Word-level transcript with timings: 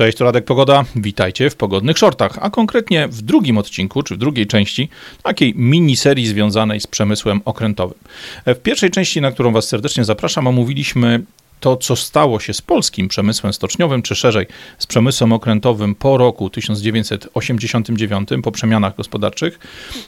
Cześć, 0.00 0.18
to 0.18 0.24
Radek 0.24 0.44
Pogoda. 0.44 0.84
Witajcie 0.96 1.50
w 1.50 1.56
Pogodnych 1.56 1.98
Shortach, 1.98 2.38
a 2.40 2.50
konkretnie 2.50 3.08
w 3.08 3.22
drugim 3.22 3.58
odcinku, 3.58 4.02
czy 4.02 4.14
w 4.14 4.18
drugiej 4.18 4.46
części 4.46 4.88
takiej 5.22 5.54
miniserii 5.56 6.26
związanej 6.26 6.80
z 6.80 6.86
przemysłem 6.86 7.40
okrętowym. 7.44 7.98
W 8.46 8.56
pierwszej 8.56 8.90
części, 8.90 9.20
na 9.20 9.32
którą 9.32 9.52
Was 9.52 9.68
serdecznie 9.68 10.04
zapraszam, 10.04 10.46
omówiliśmy 10.46 11.22
to, 11.60 11.76
co 11.76 11.96
stało 11.96 12.40
się 12.40 12.54
z 12.54 12.62
polskim 12.62 13.08
przemysłem 13.08 13.52
stoczniowym, 13.52 14.02
czy 14.02 14.14
szerzej 14.14 14.46
z 14.78 14.86
przemysłem 14.86 15.32
okrętowym 15.32 15.94
po 15.94 16.18
roku 16.18 16.50
1989, 16.50 18.28
po 18.42 18.52
przemianach 18.52 18.96
gospodarczych. 18.96 19.58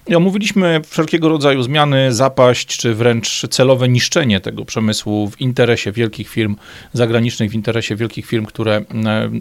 I 0.08 0.14
omówiliśmy 0.14 0.80
wszelkiego 0.86 1.28
rodzaju 1.28 1.62
zmiany, 1.62 2.12
zapaść, 2.12 2.76
czy 2.76 2.94
wręcz 2.94 3.46
celowe 3.50 3.88
niszczenie 3.88 4.40
tego 4.40 4.64
przemysłu 4.64 5.30
w 5.30 5.40
interesie 5.40 5.92
wielkich 5.92 6.28
firm 6.28 6.56
zagranicznych, 6.92 7.50
w 7.50 7.54
interesie 7.54 7.96
wielkich 7.96 8.26
firm, 8.26 8.46
które 8.46 8.76
e, 8.76 8.84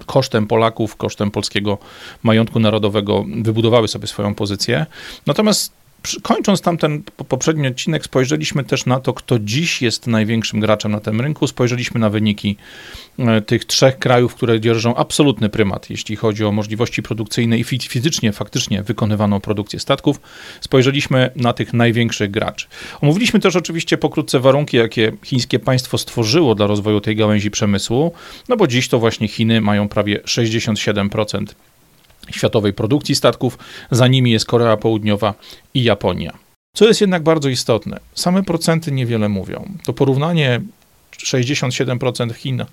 kosztem 0.06 0.48
Polaków, 0.48 0.96
kosztem 0.96 1.32
polskiego 1.32 1.78
majątku 2.24 2.60
narodowego 2.60 3.26
wybudowały 3.42 3.88
sobie 3.88 4.08
swoją 4.08 4.36
pozycję. 4.36 4.86
Natomiast 5.26 5.81
Kończąc 6.22 6.62
tamten 6.62 7.04
poprzedni 7.28 7.68
odcinek, 7.68 8.04
spojrzeliśmy 8.04 8.64
też 8.64 8.86
na 8.86 9.00
to, 9.00 9.14
kto 9.14 9.40
dziś 9.40 9.82
jest 9.82 10.08
największym 10.08 10.60
graczem 10.60 10.92
na 10.92 11.00
tym 11.00 11.22
rynku. 11.22 11.48
Spojrzeliśmy 11.48 12.00
na 12.00 12.10
wyniki 12.10 12.58
e, 13.20 13.42
tych 13.42 13.66
trzech 13.66 14.00
krajów, 14.00 14.36
które 14.36 14.60
dzierżą 14.60 14.96
absolutny 14.96 15.50
prymat, 15.50 15.90
jeśli 15.90 16.16
chodzi 16.16 16.46
o 16.46 16.52
możliwości 16.52 17.04
produkcyjne 17.04 17.58
i 17.58 17.64
fizycznie, 17.64 18.32
faktycznie 18.32 18.84
wykonywaną 18.84 19.40
produkcję 19.40 19.80
statków. 19.80 20.22
Spojrzeliśmy 20.62 21.30
na 21.36 21.54
tych 21.54 21.74
największych 21.74 22.32
graczy. 22.32 22.68
Omówiliśmy 23.02 23.40
też 23.40 23.56
oczywiście 23.56 23.98
pokrótce 23.98 24.40
warunki, 24.40 24.78
jakie 24.78 25.12
chińskie 25.24 25.60
państwo 25.60 25.98
stworzyło 25.98 26.56
dla 26.56 26.68
rozwoju 26.68 27.02
tej 27.02 27.16
gałęzi 27.16 27.52
przemysłu, 27.52 28.14
no 28.50 28.58
bo 28.58 28.68
dziś 28.68 28.88
to 28.88 29.00
właśnie 29.00 29.28
Chiny 29.28 29.62
mają 29.62 29.90
prawie 29.90 30.20
67% 30.20 31.46
światowej 32.30 32.74
produkcji 32.74 33.16
statków, 33.16 33.58
za 33.92 34.08
nimi 34.08 34.32
jest 34.32 34.46
Korea 34.46 34.78
Południowa 34.78 35.34
i 35.74 35.84
Japonia. 35.84 36.38
Co 36.76 36.88
jest 36.88 37.02
jednak 37.02 37.24
bardzo 37.24 37.50
istotne, 37.50 38.00
same 38.14 38.44
procenty 38.44 38.92
niewiele 38.92 39.30
mówią. 39.30 39.72
To 39.86 39.94
porównanie 39.94 40.62
67% 41.24 42.34
Chin, 42.34 42.66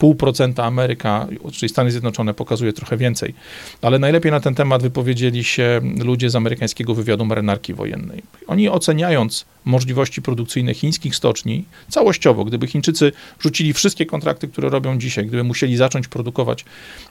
0,5% 0.00 0.62
Ameryka, 0.62 1.26
czyli 1.52 1.68
Stany 1.68 1.90
Zjednoczone 1.90 2.34
pokazuje 2.34 2.72
trochę 2.72 2.96
więcej. 2.96 3.34
Ale 3.82 3.98
najlepiej 3.98 4.32
na 4.32 4.40
ten 4.40 4.54
temat 4.54 4.82
wypowiedzieli 4.82 5.44
się 5.44 5.80
ludzie 6.04 6.30
z 6.30 6.36
amerykańskiego 6.36 6.94
wywiadu 6.94 7.24
marynarki 7.24 7.74
wojennej. 7.74 8.22
Oni 8.46 8.68
oceniając 8.68 9.44
możliwości 9.64 10.22
produkcyjne 10.22 10.74
chińskich 10.74 11.16
stoczni 11.16 11.64
całościowo, 11.88 12.44
gdyby 12.44 12.66
Chińczycy 12.66 13.12
rzucili 13.40 13.72
wszystkie 13.72 14.06
kontrakty, 14.06 14.48
które 14.48 14.68
robią 14.68 14.98
dzisiaj, 14.98 15.26
gdyby 15.26 15.44
musieli 15.44 15.76
zacząć 15.76 16.08
produkować 16.08 16.64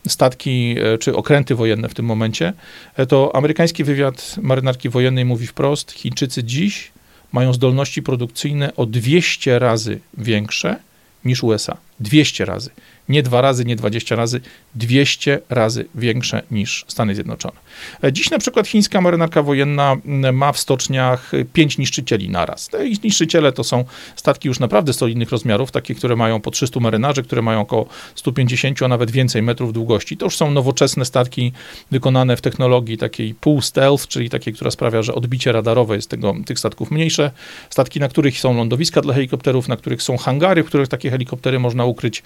statki 0.08 0.76
e, 0.80 0.98
czy 0.98 1.16
okręty 1.16 1.56
wojenne 1.56 1.90
w 1.90 1.94
tym 1.94 2.06
momencie, 2.06 2.54
e, 2.96 3.06
to 3.06 3.36
amerykański 3.36 3.84
wywiad 3.84 4.36
marynarki 4.42 4.90
wojennej 4.90 5.26
mówi 5.26 5.48
wprost, 5.48 5.92
Chińczycy 5.92 6.44
dziś 6.44 6.92
mają 7.32 7.54
zdolności 7.54 8.02
produkcyjne 8.02 8.76
o 8.76 8.86
200 8.86 9.60
razy 9.60 10.00
większe 10.18 10.78
niż 11.26 11.44
USA. 11.44 11.78
200 12.00 12.46
razy 12.46 12.70
nie 13.12 13.24
dwa 13.24 13.42
razy, 13.42 13.66
nie 13.66 13.76
20 13.76 14.16
razy, 14.16 14.42
200 14.76 15.40
razy 15.50 15.86
większe 15.96 16.44
niż 16.52 16.86
Stany 16.88 17.16
Zjednoczone. 17.16 17.56
E, 18.04 18.14
dziś 18.14 18.32
na 18.32 18.40
przykład 18.40 18.68
chińska 18.68 19.02
marynarka 19.02 19.44
wojenna 19.44 19.98
ma 20.34 20.52
w 20.52 20.60
stoczniach 20.60 21.32
5 21.54 21.78
niszczycieli 21.78 22.30
naraz. 22.30 22.68
Te 22.68 22.90
niszczyciele 22.90 23.52
to 23.52 23.64
są 23.64 23.86
statki 24.16 24.48
już 24.48 24.60
naprawdę 24.60 24.94
solidnych 24.94 25.30
rozmiarów, 25.30 25.72
takie, 25.72 25.96
które 25.96 26.16
mają 26.16 26.42
po 26.42 26.52
300 26.52 26.80
marynarzy, 26.80 27.24
które 27.24 27.42
mają 27.42 27.62
około 27.62 27.86
150, 28.16 28.82
a 28.84 28.88
nawet 28.88 29.12
więcej 29.12 29.42
metrów 29.42 29.74
długości. 29.74 30.18
To 30.18 30.26
już 30.26 30.38
są 30.38 30.52
nowoczesne 30.52 31.06
statki 31.06 31.52
wykonane 31.92 32.38
w 32.38 32.42
technologii 32.42 32.98
takiej 32.98 33.34
pół 33.34 33.62
stealth, 33.62 34.08
czyli 34.08 34.30
takiej, 34.30 34.54
która 34.54 34.72
sprawia, 34.72 35.02
że 35.02 35.16
odbicie 35.16 35.52
radarowe 35.52 35.96
jest 35.96 36.10
tego, 36.10 36.36
tych 36.46 36.60
statków 36.60 36.92
mniejsze. 36.92 37.32
Statki, 37.70 38.00
na 38.00 38.08
których 38.08 38.40
są 38.40 38.58
lądowiska 38.58 39.02
dla 39.02 39.14
helikopterów, 39.14 39.68
na 39.68 39.78
których 39.78 40.02
są 40.02 40.18
hangary, 40.18 40.64
w 40.64 40.68
których 40.68 40.88
takie 40.88 41.10
helikoptery 41.10 41.60
można 41.60 41.86
ukryć 41.86 42.24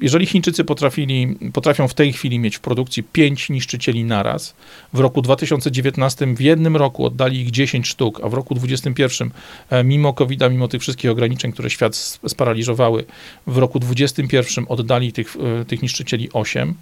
jeżeli 0.00 0.26
Chińczycy 0.26 0.64
potrafili, 0.64 1.36
potrafią 1.76 1.88
w 1.88 1.94
tej 1.94 2.12
chwili 2.12 2.38
mieć 2.38 2.56
w 2.56 2.60
produkcji 2.60 3.02
5 3.02 3.50
niszczycieli 3.50 4.04
naraz, 4.04 4.54
w 4.92 5.00
roku 5.00 5.22
2019 5.22 6.26
w 6.34 6.40
jednym 6.40 6.76
roku 6.76 7.06
oddali 7.06 7.40
ich 7.40 7.50
10 7.50 7.88
sztuk, 7.88 8.20
a 8.24 8.28
w 8.28 8.34
roku 8.34 8.54
2021, 8.54 9.30
e, 9.70 9.84
mimo 9.84 10.12
covid 10.12 10.40
mimo 10.50 10.68
tych 10.68 10.80
wszystkich 10.80 11.10
ograniczeń, 11.10 11.52
które 11.52 11.70
świat 11.70 11.96
sparaliżowały, 12.28 13.04
w 13.46 13.58
roku 13.58 13.78
2021 13.80 14.66
oddali 14.68 15.12
tych, 15.12 15.36
e, 15.60 15.64
tych 15.64 15.82
niszczycieli 15.82 16.28
8, 16.32 16.74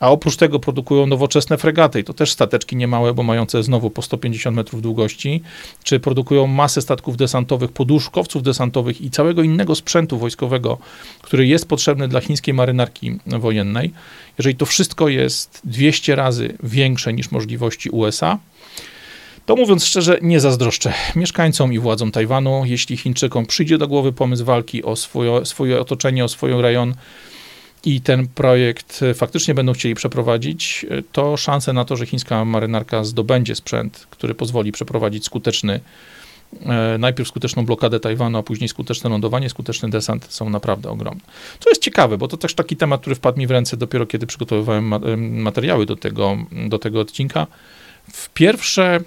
a 0.00 0.10
oprócz 0.10 0.36
tego 0.36 0.58
produkują 0.58 1.06
nowoczesne 1.06 1.58
fregaty, 1.58 2.04
to 2.04 2.14
też 2.14 2.32
stateczki 2.32 2.76
niemałe, 2.76 3.14
bo 3.14 3.22
mające 3.22 3.62
znowu 3.62 3.90
po 3.90 4.02
150 4.02 4.56
metrów 4.56 4.82
długości, 4.82 5.42
czy 5.82 6.00
produkują 6.00 6.46
masę 6.46 6.82
statków 6.82 7.16
desantowych, 7.16 7.72
poduszkowców 7.72 8.42
desantowych 8.42 9.00
i 9.00 9.10
całego 9.10 9.42
innego 9.42 9.74
sprzętu 9.74 10.18
wojskowego, 10.18 10.78
który 11.22 11.46
jest 11.46 11.68
potrzebny 11.68 12.08
dla 12.08 12.20
chińskiej 12.20 12.54
marynarki 12.54 13.18
wojennej. 13.26 13.92
Jeżeli 14.38 14.56
to 14.56 14.66
wszystko 14.66 15.08
jest 15.08 15.60
200 15.64 16.16
razy 16.16 16.56
większe 16.62 17.12
niż 17.12 17.30
możliwości 17.30 17.90
USA, 17.90 18.38
to 19.48 19.56
mówiąc 19.56 19.84
szczerze, 19.84 20.18
nie 20.22 20.40
zazdroszczę 20.40 20.92
mieszkańcom 21.16 21.72
i 21.72 21.78
władzom 21.78 22.12
Tajwanu. 22.12 22.62
Jeśli 22.64 22.96
Chińczykom 22.96 23.46
przyjdzie 23.46 23.78
do 23.78 23.88
głowy 23.88 24.12
pomysł 24.12 24.44
walki 24.44 24.84
o 24.84 24.96
swoje, 24.96 25.46
swoje 25.46 25.80
otoczenie, 25.80 26.24
o 26.24 26.28
swój 26.28 26.62
rejon, 26.62 26.94
i 27.84 28.00
ten 28.00 28.28
projekt 28.28 29.00
faktycznie 29.14 29.54
będą 29.54 29.72
chcieli 29.72 29.94
przeprowadzić, 29.94 30.86
to 31.12 31.36
szanse 31.36 31.72
na 31.72 31.84
to, 31.84 31.96
że 31.96 32.06
chińska 32.06 32.44
marynarka 32.44 33.04
zdobędzie 33.04 33.54
sprzęt, 33.54 34.06
który 34.10 34.34
pozwoli 34.34 34.72
przeprowadzić 34.72 35.24
skuteczny, 35.24 35.80
e, 36.66 36.98
najpierw 36.98 37.28
skuteczną 37.28 37.66
blokadę 37.66 38.00
Tajwanu, 38.00 38.38
a 38.38 38.42
później 38.42 38.68
skuteczne 38.68 39.10
lądowanie, 39.10 39.50
skuteczny 39.50 39.90
desant 39.90 40.26
są 40.32 40.50
naprawdę 40.50 40.90
ogromne. 40.90 41.20
Co 41.60 41.70
jest 41.70 41.82
ciekawe, 41.82 42.18
bo 42.18 42.28
to 42.28 42.36
też 42.36 42.54
taki 42.54 42.76
temat, 42.76 43.00
który 43.00 43.16
wpadł 43.16 43.38
mi 43.38 43.46
w 43.46 43.50
ręce 43.50 43.76
dopiero 43.76 44.06
kiedy 44.06 44.26
przygotowywałem 44.26 44.84
materiały 45.42 45.86
do 45.86 45.96
tego, 45.96 46.36
do 46.68 46.78
tego 46.78 47.00
odcinka. 47.00 47.46
W 48.12 48.30
pierwsze 48.30 49.00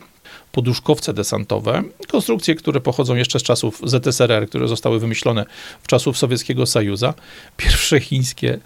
poduszkowce 0.51 1.13
desantowe, 1.13 1.83
konstrukcje, 2.07 2.55
które 2.55 2.81
pochodzą 2.81 3.15
jeszcze 3.15 3.39
z 3.39 3.43
czasów 3.43 3.81
ZSRR, 3.83 4.49
które 4.49 4.67
zostały 4.67 4.99
wymyślone 4.99 5.45
w 5.83 5.87
czasów 5.87 6.17
Sowieckiego 6.17 6.65
Sojuza. 6.65 7.13
Pierwsze 7.57 7.99
chińskie 7.99 8.59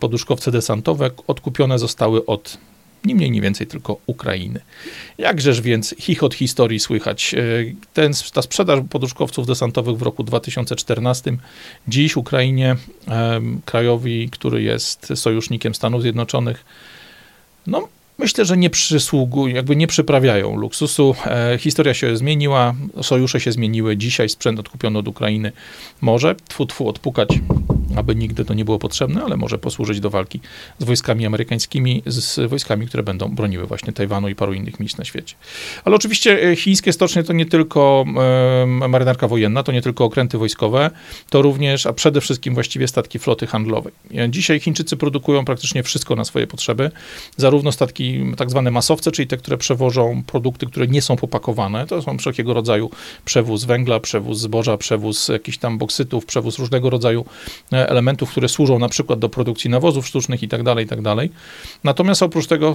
poduszkowce 0.00 0.50
desantowe 0.50 1.10
odkupione 1.26 1.78
zostały 1.78 2.26
od 2.26 2.58
ni 3.04 3.14
mniej, 3.14 3.30
ni 3.30 3.40
więcej 3.40 3.66
tylko 3.66 3.96
Ukrainy. 4.06 4.60
Jakżeż 5.18 5.60
więc 5.60 5.94
chichot 5.98 6.34
historii 6.34 6.80
słychać? 6.80 7.34
E, 7.34 7.40
ten, 7.94 8.12
ta 8.32 8.42
sprzedaż 8.42 8.80
poduszkowców 8.90 9.46
desantowych 9.46 9.96
w 9.96 10.02
roku 10.02 10.24
2014, 10.24 11.36
dziś 11.88 12.16
Ukrainie, 12.16 12.76
krajowi, 13.64 14.28
który 14.30 14.62
jest 14.62 15.12
sojusznikiem 15.14 15.74
Stanów 15.74 16.02
Zjednoczonych, 16.02 16.64
no 17.66 17.88
myślę, 18.20 18.44
że 18.44 18.56
nie 18.56 18.70
przysługują, 18.70 19.54
jakby 19.54 19.76
nie 19.76 19.86
przyprawiają 19.86 20.56
luksusu. 20.56 21.14
E, 21.26 21.58
historia 21.58 21.94
się 21.94 22.16
zmieniła, 22.16 22.74
sojusze 23.02 23.40
się 23.40 23.52
zmieniły. 23.52 23.96
Dzisiaj 23.96 24.28
sprzęt 24.28 24.60
odkupiony 24.60 24.98
od 24.98 25.08
Ukrainy 25.08 25.52
może 26.00 26.34
tfu, 26.34 26.66
tfu 26.66 26.88
odpukać, 26.88 27.28
aby 27.96 28.16
nigdy 28.16 28.44
to 28.44 28.54
nie 28.54 28.64
było 28.64 28.78
potrzebne, 28.78 29.22
ale 29.22 29.36
może 29.36 29.58
posłużyć 29.58 30.00
do 30.00 30.10
walki 30.10 30.40
z 30.78 30.84
wojskami 30.84 31.26
amerykańskimi, 31.26 32.02
z 32.06 32.50
wojskami, 32.50 32.86
które 32.86 33.02
będą 33.02 33.28
broniły 33.28 33.66
właśnie 33.66 33.92
Tajwanu 33.92 34.28
i 34.28 34.34
paru 34.34 34.52
innych 34.52 34.80
miejsc 34.80 34.98
na 34.98 35.04
świecie. 35.04 35.34
Ale 35.84 35.96
oczywiście 35.96 36.42
e, 36.50 36.56
chińskie 36.56 36.92
stocznie 36.92 37.22
to 37.22 37.32
nie 37.32 37.46
tylko 37.46 38.04
marynarka 38.88 39.28
wojenna, 39.28 39.62
to 39.62 39.72
nie 39.72 39.82
tylko 39.82 40.04
okręty 40.04 40.38
wojskowe, 40.38 40.90
to 41.30 41.42
również, 41.42 41.86
a 41.86 41.92
przede 41.92 42.20
wszystkim 42.20 42.54
właściwie 42.54 42.88
statki 42.88 43.18
floty 43.18 43.46
handlowej. 43.46 43.92
E, 44.14 44.30
dzisiaj 44.30 44.60
Chińczycy 44.60 44.96
produkują 44.96 45.44
praktycznie 45.44 45.82
wszystko 45.82 46.16
na 46.16 46.24
swoje 46.24 46.46
potrzeby, 46.46 46.90
zarówno 47.36 47.72
statki 47.72 48.20
tak 48.36 48.50
zwane 48.50 48.70
masowce, 48.70 49.12
czyli 49.12 49.28
te, 49.28 49.36
które 49.36 49.58
przewożą 49.58 50.22
produkty, 50.26 50.66
które 50.66 50.86
nie 50.86 51.02
są 51.02 51.16
popakowane. 51.16 51.86
To 51.86 52.02
są 52.02 52.18
wszelkiego 52.18 52.54
rodzaju 52.54 52.90
przewóz 53.24 53.64
węgla, 53.64 54.00
przewóz 54.00 54.38
zboża, 54.38 54.76
przewóz 54.76 55.28
jakichś 55.28 55.58
tam 55.58 55.78
boksytów, 55.78 56.26
przewóz 56.26 56.58
różnego 56.58 56.90
rodzaju 56.90 57.24
e, 57.72 57.79
elementów, 57.88 58.30
które 58.30 58.48
służą 58.48 58.78
na 58.78 58.88
przykład 58.88 59.18
do 59.18 59.28
produkcji 59.28 59.70
nawozów 59.70 60.06
sztucznych 60.06 60.42
i 60.42 60.48
tak 60.48 60.62
dalej, 60.62 60.84
i 60.84 60.88
tak. 60.88 61.00
Natomiast 61.84 62.22
oprócz 62.22 62.46
tego 62.46 62.74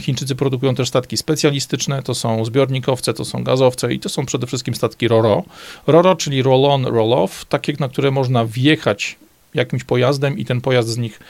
Chińczycy 0.00 0.34
produkują 0.34 0.74
też 0.74 0.88
statki 0.88 1.16
specjalistyczne, 1.16 2.02
to 2.02 2.14
są 2.14 2.44
zbiornikowce, 2.44 3.14
to 3.14 3.24
są 3.24 3.44
gazowce 3.44 3.94
i 3.94 4.00
to 4.00 4.08
są 4.08 4.26
przede 4.26 4.46
wszystkim 4.46 4.74
statki 4.74 5.08
RORO. 5.08 5.42
RORO, 5.86 6.16
czyli 6.16 6.42
roll-on, 6.42 6.86
roll-off, 6.86 7.44
takie, 7.48 7.72
na 7.80 7.88
które 7.88 8.10
można 8.10 8.44
wjechać 8.44 9.16
jakimś 9.56 9.84
pojazdem 9.84 10.38
i 10.38 10.44
ten 10.44 10.60
pojazd 10.60 10.88
z 10.88 10.98
nich 10.98 11.20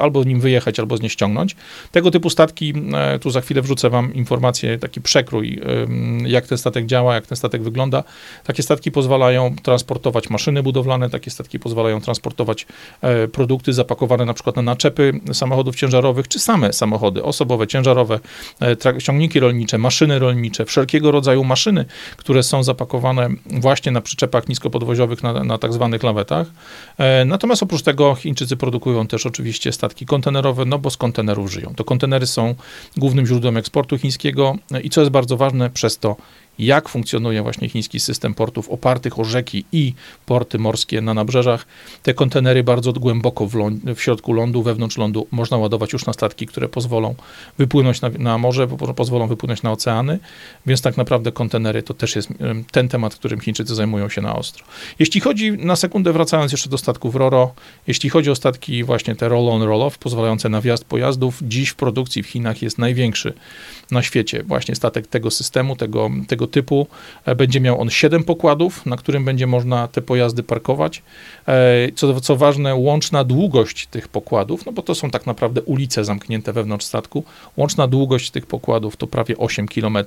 albo 0.00 0.24
nim 0.24 0.40
wyjechać, 0.40 0.80
albo 0.80 0.96
z 0.96 1.00
niej 1.00 1.10
ściągnąć. 1.10 1.56
Tego 1.92 2.10
typu 2.10 2.30
statki, 2.30 2.74
tu 3.20 3.30
za 3.30 3.40
chwilę 3.40 3.62
wrzucę 3.62 3.90
wam 3.90 4.14
informację, 4.14 4.78
taki 4.78 5.00
przekrój, 5.00 5.60
jak 6.26 6.46
ten 6.46 6.58
statek 6.58 6.86
działa, 6.86 7.14
jak 7.14 7.26
ten 7.26 7.36
statek 7.36 7.62
wygląda. 7.62 8.04
Takie 8.44 8.62
statki 8.62 8.90
pozwalają 8.90 9.56
transportować 9.62 10.30
maszyny 10.30 10.62
budowlane, 10.62 11.10
takie 11.10 11.30
statki 11.30 11.58
pozwalają 11.58 12.00
transportować 12.00 12.66
produkty 13.32 13.72
zapakowane 13.72 14.24
na 14.24 14.34
przykład 14.34 14.56
na 14.56 14.62
naczepy 14.62 15.20
samochodów 15.32 15.76
ciężarowych, 15.76 16.28
czy 16.28 16.38
same 16.38 16.72
samochody 16.72 17.22
osobowe, 17.22 17.66
ciężarowe, 17.66 18.20
ciągniki 18.98 19.40
rolnicze, 19.40 19.78
maszyny 19.78 20.18
rolnicze, 20.18 20.64
wszelkiego 20.64 21.10
rodzaju 21.10 21.44
maszyny, 21.44 21.84
które 22.16 22.42
są 22.42 22.62
zapakowane 22.62 23.28
właśnie 23.46 23.92
na 23.92 24.00
przyczepach 24.00 24.48
niskopodwoziowych, 24.48 25.22
na, 25.22 25.44
na 25.44 25.58
tak 25.58 25.72
zwanych 25.72 26.02
lawetach. 26.02 26.46
E, 26.98 27.24
oprócz 27.62 27.82
tego 27.82 28.14
Chińczycy 28.14 28.56
produkują 28.56 29.06
też 29.06 29.26
oczywiście 29.26 29.72
statki 29.72 30.06
kontenerowe, 30.06 30.64
no 30.64 30.78
bo 30.78 30.90
z 30.90 30.96
kontenerów 30.96 31.52
żyją. 31.52 31.74
To 31.76 31.84
kontenery 31.84 32.26
są 32.26 32.54
głównym 32.96 33.26
źródłem 33.26 33.56
eksportu 33.56 33.98
chińskiego 33.98 34.56
i 34.82 34.90
co 34.90 35.00
jest 35.00 35.10
bardzo 35.10 35.36
ważne, 35.36 35.70
przez 35.70 35.98
to 35.98 36.16
jak 36.58 36.88
funkcjonuje 36.88 37.42
właśnie 37.42 37.68
chiński 37.68 38.00
system 38.00 38.34
portów 38.34 38.68
opartych 38.68 39.18
o 39.18 39.24
rzeki 39.24 39.64
i 39.72 39.94
porty 40.26 40.58
morskie 40.58 41.00
na 41.00 41.14
nabrzeżach. 41.14 41.66
Te 42.02 42.14
kontenery 42.14 42.64
bardzo 42.64 42.92
głęboko 42.92 43.46
w, 43.46 43.54
w 43.94 44.00
środku 44.00 44.32
lądu, 44.32 44.62
wewnątrz 44.62 44.98
lądu 44.98 45.26
można 45.30 45.56
ładować 45.56 45.92
już 45.92 46.06
na 46.06 46.12
statki, 46.12 46.46
które 46.46 46.68
pozwolą 46.68 47.14
wypłynąć 47.58 48.00
na, 48.00 48.08
na 48.18 48.38
morze, 48.38 48.68
pozwolą 48.96 49.26
wypłynąć 49.26 49.62
na 49.62 49.72
oceany, 49.72 50.18
więc 50.66 50.82
tak 50.82 50.96
naprawdę 50.96 51.32
kontenery 51.32 51.82
to 51.82 51.94
też 51.94 52.16
jest 52.16 52.28
ten 52.70 52.88
temat, 52.88 53.14
którym 53.14 53.40
Chińczycy 53.40 53.74
zajmują 53.74 54.08
się 54.08 54.20
na 54.20 54.36
ostro. 54.36 54.64
Jeśli 54.98 55.20
chodzi, 55.20 55.52
na 55.52 55.76
sekundę 55.76 56.12
wracając 56.12 56.52
jeszcze 56.52 56.70
do 56.70 56.78
statków 56.78 57.16
RORO, 57.16 57.54
jeśli 57.86 58.10
chodzi 58.10 58.30
o 58.30 58.34
statki 58.34 58.84
właśnie 58.84 59.16
te 59.16 59.28
roll-on, 59.28 59.62
roll-off, 59.62 59.98
pozwalające 59.98 60.48
na 60.48 60.60
wjazd 60.60 60.84
pojazdów, 60.84 61.38
dziś 61.42 61.68
w 61.68 61.74
produkcji 61.74 62.22
w 62.22 62.26
Chinach 62.26 62.62
jest 62.62 62.78
największy 62.78 63.32
na 63.90 64.02
świecie 64.02 64.42
właśnie 64.42 64.74
statek 64.74 65.06
tego 65.06 65.30
systemu, 65.30 65.76
tego, 65.76 66.10
tego 66.28 66.41
typu. 66.46 66.86
E, 67.24 67.34
będzie 67.34 67.60
miał 67.60 67.80
on 67.80 67.90
7 67.90 68.24
pokładów, 68.24 68.86
na 68.86 68.96
którym 68.96 69.24
będzie 69.24 69.46
można 69.46 69.88
te 69.88 70.02
pojazdy 70.02 70.42
parkować. 70.42 71.02
E, 71.48 71.92
co, 71.94 72.20
co 72.20 72.36
ważne, 72.36 72.74
łączna 72.74 73.24
długość 73.24 73.86
tych 73.86 74.08
pokładów, 74.08 74.66
no 74.66 74.72
bo 74.72 74.82
to 74.82 74.94
są 74.94 75.10
tak 75.10 75.26
naprawdę 75.26 75.62
ulice 75.62 76.04
zamknięte 76.04 76.52
wewnątrz 76.52 76.86
statku, 76.86 77.24
łączna 77.56 77.86
długość 77.86 78.30
tych 78.30 78.46
pokładów 78.46 78.96
to 78.96 79.06
prawie 79.06 79.38
8 79.38 79.68
km. 79.68 79.98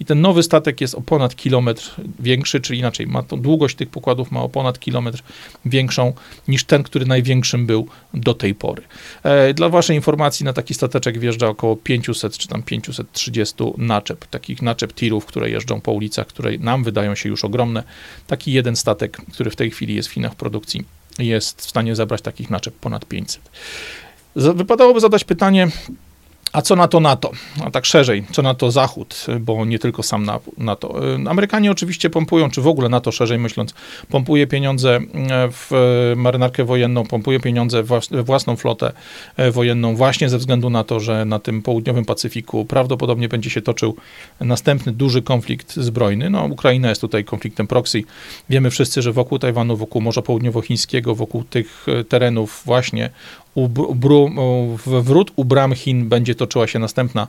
I 0.00 0.04
ten 0.04 0.20
nowy 0.20 0.42
statek 0.42 0.80
jest 0.80 0.94
o 0.94 1.00
ponad 1.00 1.36
kilometr 1.36 1.94
większy, 2.20 2.60
czyli 2.60 2.78
inaczej, 2.78 3.06
ma 3.06 3.22
tą 3.22 3.40
długość 3.40 3.76
tych 3.76 3.90
pokładów 3.90 4.30
ma 4.30 4.42
o 4.42 4.48
ponad 4.48 4.78
kilometr 4.78 5.22
większą 5.64 6.12
niż 6.48 6.64
ten, 6.64 6.82
który 6.82 7.06
największym 7.06 7.66
był 7.66 7.88
do 8.14 8.34
tej 8.34 8.54
pory. 8.54 8.82
E, 9.22 9.54
dla 9.54 9.68
waszej 9.68 9.96
informacji 9.96 10.44
na 10.44 10.52
taki 10.52 10.74
stateczek 10.74 11.18
wjeżdża 11.18 11.48
około 11.48 11.76
500 11.76 12.38
czy 12.38 12.48
tam 12.48 12.62
530 12.62 13.54
naczep, 13.78 14.26
takich 14.26 14.62
naczep 14.62 14.94
tirów, 14.94 15.26
które 15.26 15.50
jeżdżą 15.50 15.73
po 15.80 15.92
ulicach, 15.92 16.26
które 16.26 16.58
nam 16.58 16.84
wydają 16.84 17.14
się 17.14 17.28
już 17.28 17.44
ogromne. 17.44 17.82
Taki 18.26 18.52
jeden 18.52 18.76
statek, 18.76 19.16
który 19.32 19.50
w 19.50 19.56
tej 19.56 19.70
chwili 19.70 19.94
jest 19.94 20.08
w 20.08 20.12
Chinach 20.12 20.32
w 20.32 20.36
produkcji, 20.36 20.84
jest 21.18 21.60
w 21.60 21.68
stanie 21.68 21.96
zabrać 21.96 22.22
takich 22.22 22.50
naczep 22.50 22.74
ponad 22.74 23.06
500. 23.06 23.42
Wypadałoby 24.36 25.00
zadać 25.00 25.24
pytanie, 25.24 25.68
a 26.54 26.62
co 26.62 26.76
na 26.76 26.88
to 26.88 27.00
NATO? 27.00 27.30
A 27.64 27.70
tak 27.70 27.86
szerzej, 27.86 28.24
co 28.32 28.42
na 28.42 28.54
to 28.54 28.70
Zachód, 28.70 29.26
bo 29.40 29.64
nie 29.64 29.78
tylko 29.78 30.02
sam 30.02 30.30
NATO. 30.58 31.00
Amerykanie 31.28 31.70
oczywiście 31.70 32.10
pompują, 32.10 32.50
czy 32.50 32.60
w 32.60 32.66
ogóle 32.66 32.88
NATO 32.88 33.12
szerzej 33.12 33.38
myśląc, 33.38 33.74
pompuje 34.08 34.46
pieniądze 34.46 35.00
w 35.52 35.70
marynarkę 36.16 36.64
wojenną, 36.64 37.06
pompuje 37.06 37.40
pieniądze 37.40 37.82
we 37.82 38.22
własną 38.22 38.56
flotę 38.56 38.92
wojenną 39.52 39.96
właśnie 39.96 40.28
ze 40.28 40.38
względu 40.38 40.70
na 40.70 40.84
to, 40.84 41.00
że 41.00 41.24
na 41.24 41.38
tym 41.38 41.62
południowym 41.62 42.04
Pacyfiku 42.04 42.64
prawdopodobnie 42.64 43.28
będzie 43.28 43.50
się 43.50 43.62
toczył 43.62 43.96
następny 44.40 44.92
duży 44.92 45.22
konflikt 45.22 45.76
zbrojny. 45.76 46.30
No, 46.30 46.44
Ukraina 46.44 46.88
jest 46.88 47.00
tutaj 47.00 47.24
konfliktem 47.24 47.66
proxy. 47.66 48.02
Wiemy 48.50 48.70
wszyscy, 48.70 49.02
że 49.02 49.12
wokół 49.12 49.38
Tajwanu, 49.38 49.76
wokół 49.76 50.02
Morza 50.02 50.22
Południowochińskiego, 50.22 51.14
wokół 51.14 51.44
tych 51.44 51.86
terenów 52.08 52.62
właśnie 52.64 53.10
u, 53.54 53.68
bru, 53.94 54.30
wrót 54.86 55.32
u 55.36 55.44
bram 55.44 55.74
Chin 55.74 56.08
będzie 56.08 56.34
toczyła 56.34 56.66
się 56.66 56.78
następna 56.78 57.28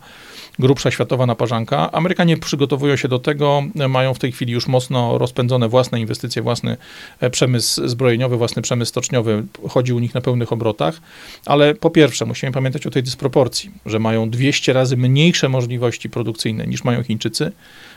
grubsza 0.60 0.92
światowa 0.92 1.26
naparzanka. 1.26 1.92
Amerykanie 1.92 2.38
przygotowują 2.38 2.96
się 2.96 3.08
do 3.08 3.20
tego, 3.20 3.64
mają 3.90 4.14
w 4.14 4.20
tej 4.20 4.32
chwili 4.32 4.54
już 4.54 4.68
mocno 4.68 5.18
rozpędzone 5.18 5.70
własne 5.70 6.00
inwestycje, 6.00 6.42
własny 6.42 6.78
e, 7.20 7.30
przemysł 7.30 7.88
zbrojeniowy, 7.88 8.38
własny 8.38 8.62
przemysł 8.62 8.90
stoczniowy 8.90 9.44
chodzi 9.70 9.94
u 9.94 10.00
nich 10.00 10.14
na 10.14 10.22
pełnych 10.22 10.54
obrotach, 10.54 11.02
ale 11.46 11.76
po 11.76 11.90
pierwsze 11.90 12.26
musimy 12.26 12.52
pamiętać 12.52 12.88
o 12.88 12.92
tej 12.92 13.04
dysproporcji, 13.04 13.72
że 13.86 14.00
mają 14.00 14.30
200 14.30 14.74
razy 14.74 14.98
mniejsze 14.98 15.50
możliwości 15.50 16.10
produkcyjne 16.10 16.68
niż 16.68 16.84
mają 16.84 17.04
Chińczycy, 17.04 17.52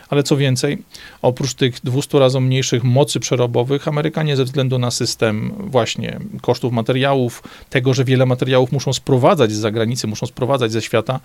ale 0.09 0.23
co 0.23 0.37
więcej, 0.37 0.77
oprócz 1.21 1.53
tych 1.53 1.79
200 1.83 2.19
razy 2.19 2.39
mniejszych 2.39 2.83
mocy 2.83 3.19
przerobowych, 3.19 3.87
Amerykanie 3.87 4.35
ze 4.35 4.43
względu 4.43 4.79
na 4.79 4.91
system 4.91 5.51
właśnie 5.57 6.19
kosztów 6.41 6.73
materiałów, 6.73 7.43
tego, 7.69 7.93
że 7.93 8.03
wiele 8.03 8.25
materiałów 8.25 8.71
muszą 8.71 8.93
sprowadzać 8.93 9.51
z 9.51 9.57
zagranicy, 9.57 10.07
muszą 10.07 10.25
sprowadzać 10.25 10.71
ze 10.71 10.81
świata, 10.81 11.19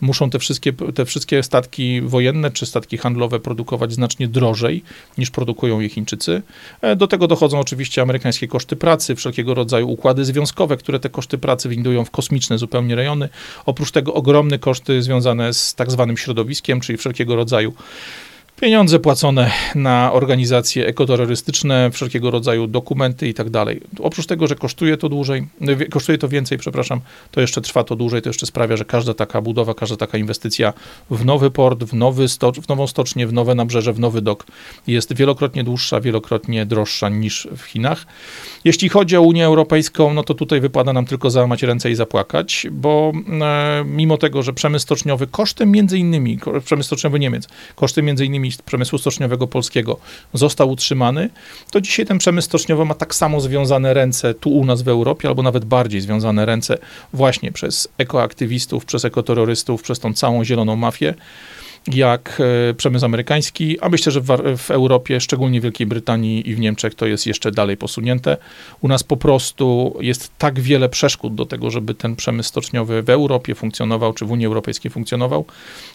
muszą 0.00 0.30
te 0.30 0.38
wszystkie, 0.38 0.72
te 0.72 1.04
wszystkie 1.04 1.42
statki 1.42 2.00
wojenne 2.00 2.50
czy 2.50 2.66
statki 2.66 2.98
handlowe 2.98 3.40
produkować 3.40 3.92
znacznie 3.92 4.28
drożej 4.28 4.82
niż 5.18 5.30
produkują 5.30 5.80
je 5.80 5.88
Chińczycy. 5.88 6.42
E, 6.80 6.96
do 6.96 7.06
tego 7.06 7.28
dochodzą 7.28 7.60
oczywiście 7.60 8.02
amerykańskie 8.02 8.48
koszty 8.48 8.76
pracy, 8.76 9.14
wszelkiego 9.14 9.54
rodzaju 9.54 9.90
układy 9.90 10.24
związkowe, 10.24 10.76
które 10.76 11.00
te 11.00 11.08
koszty 11.08 11.38
pracy 11.38 11.68
windują 11.68 12.04
w 12.04 12.10
kosmiczne 12.10 12.58
zupełnie 12.58 12.94
rejony. 12.94 13.28
Oprócz 13.66 13.90
tego 13.90 14.14
ogromne 14.14 14.58
koszty 14.58 15.02
związane 15.02 15.54
z 15.54 15.74
tak 15.74 15.90
zwanym 15.90 16.16
środowiskiem, 16.16 16.80
czyli 16.80 16.98
wszelkiego 16.98 17.36
rodzaju 17.36 17.74
pieniądze 18.62 18.98
płacone 18.98 19.50
na 19.74 20.12
organizacje 20.12 20.86
ekoterrorystyczne, 20.86 21.90
wszelkiego 21.90 22.30
rodzaju 22.30 22.66
dokumenty 22.66 23.28
i 23.28 23.34
tak 23.34 23.50
dalej. 23.50 23.80
Oprócz 24.00 24.26
tego, 24.26 24.46
że 24.46 24.54
kosztuje 24.54 24.96
to 24.96 25.08
dłużej, 25.08 25.46
kosztuje 25.90 26.18
to 26.18 26.28
więcej, 26.28 26.58
przepraszam, 26.58 27.00
to 27.30 27.40
jeszcze 27.40 27.60
trwa 27.60 27.84
to 27.84 27.96
dłużej, 27.96 28.22
to 28.22 28.28
jeszcze 28.28 28.46
sprawia, 28.46 28.76
że 28.76 28.84
każda 28.84 29.14
taka 29.14 29.40
budowa, 29.40 29.74
każda 29.74 29.96
taka 29.96 30.18
inwestycja 30.18 30.72
w 31.10 31.24
nowy 31.24 31.50
port, 31.50 31.84
w, 31.84 31.94
nowy 31.94 32.28
stocz, 32.28 32.60
w 32.60 32.68
nową 32.68 32.86
stocznię, 32.86 33.26
w 33.26 33.32
nowe 33.32 33.54
nabrzeże, 33.54 33.92
w 33.92 33.98
nowy 34.00 34.22
dok 34.22 34.46
jest 34.86 35.14
wielokrotnie 35.14 35.64
dłuższa, 35.64 36.00
wielokrotnie 36.00 36.66
droższa 36.66 37.08
niż 37.08 37.48
w 37.56 37.62
Chinach. 37.62 38.06
Jeśli 38.64 38.88
chodzi 38.88 39.16
o 39.16 39.22
Unię 39.22 39.46
Europejską, 39.46 40.14
no 40.14 40.22
to 40.22 40.34
tutaj 40.34 40.60
wypada 40.60 40.92
nam 40.92 41.06
tylko 41.06 41.30
załamać 41.30 41.62
ręce 41.62 41.90
i 41.90 41.94
zapłakać, 41.94 42.66
bo 42.70 43.12
e, 43.40 43.84
mimo 43.86 44.16
tego, 44.16 44.42
że 44.42 44.52
przemysł 44.52 44.82
stoczniowy 44.82 45.26
kosztem 45.26 45.70
między 45.70 45.98
innymi, 45.98 46.38
przemysł 46.64 46.86
stoczniowy 46.86 47.18
Niemiec, 47.18 47.48
kosztem 47.76 48.04
między 48.04 48.26
innymi 48.26 48.51
przemysłu 48.56 48.98
stoczniowego 48.98 49.46
polskiego 49.46 49.96
został 50.32 50.70
utrzymany, 50.70 51.30
to 51.70 51.80
dzisiaj 51.80 52.06
ten 52.06 52.18
przemysł 52.18 52.46
stoczniowy 52.46 52.84
ma 52.84 52.94
tak 52.94 53.14
samo 53.14 53.40
związane 53.40 53.94
ręce 53.94 54.34
tu 54.34 54.50
u 54.50 54.64
nas 54.64 54.82
w 54.82 54.88
Europie, 54.88 55.28
albo 55.28 55.42
nawet 55.42 55.64
bardziej 55.64 56.00
związane 56.00 56.46
ręce 56.46 56.78
właśnie 57.12 57.52
przez 57.52 57.88
ekoaktywistów, 57.98 58.84
przez 58.84 59.04
ekoterrorystów, 59.04 59.82
przez 59.82 59.98
tą 59.98 60.14
całą 60.14 60.44
zieloną 60.44 60.76
mafię 60.76 61.14
jak 61.86 62.42
e, 62.70 62.74
przemysł 62.74 63.04
amerykański, 63.04 63.80
a 63.80 63.88
myślę, 63.88 64.12
że 64.12 64.20
w, 64.20 64.26
w, 64.56 64.70
Europie, 64.70 65.20
szczególnie 65.20 65.60
w 65.60 65.62
Wielkiej 65.62 65.86
Brytanii 65.86 66.50
i 66.50 66.54
w 66.54 66.60
Niemczech, 66.60 66.94
to 66.94 67.06
jest 67.06 67.26
jeszcze 67.26 67.50
dalej 67.50 67.76
posunięte. 67.76 68.36
U 68.80 68.88
nas 68.88 69.02
po 69.02 69.16
prostu 69.16 69.96
jest 70.00 70.30
tak 70.38 70.60
wiele 70.60 70.88
przeszkód 70.88 71.34
do 71.34 71.46
tego, 71.46 71.70
żeby 71.70 71.94
ten 71.94 72.16
przemysł 72.16 72.48
stoczniowy 72.48 73.02
w 73.02 73.10
Europie 73.10 73.54
funkcjonował, 73.54 74.12
czy 74.12 74.24
w 74.24 74.30
Unii 74.30 74.46
Europejskiej 74.46 74.90
funkcjonował, 74.90 75.44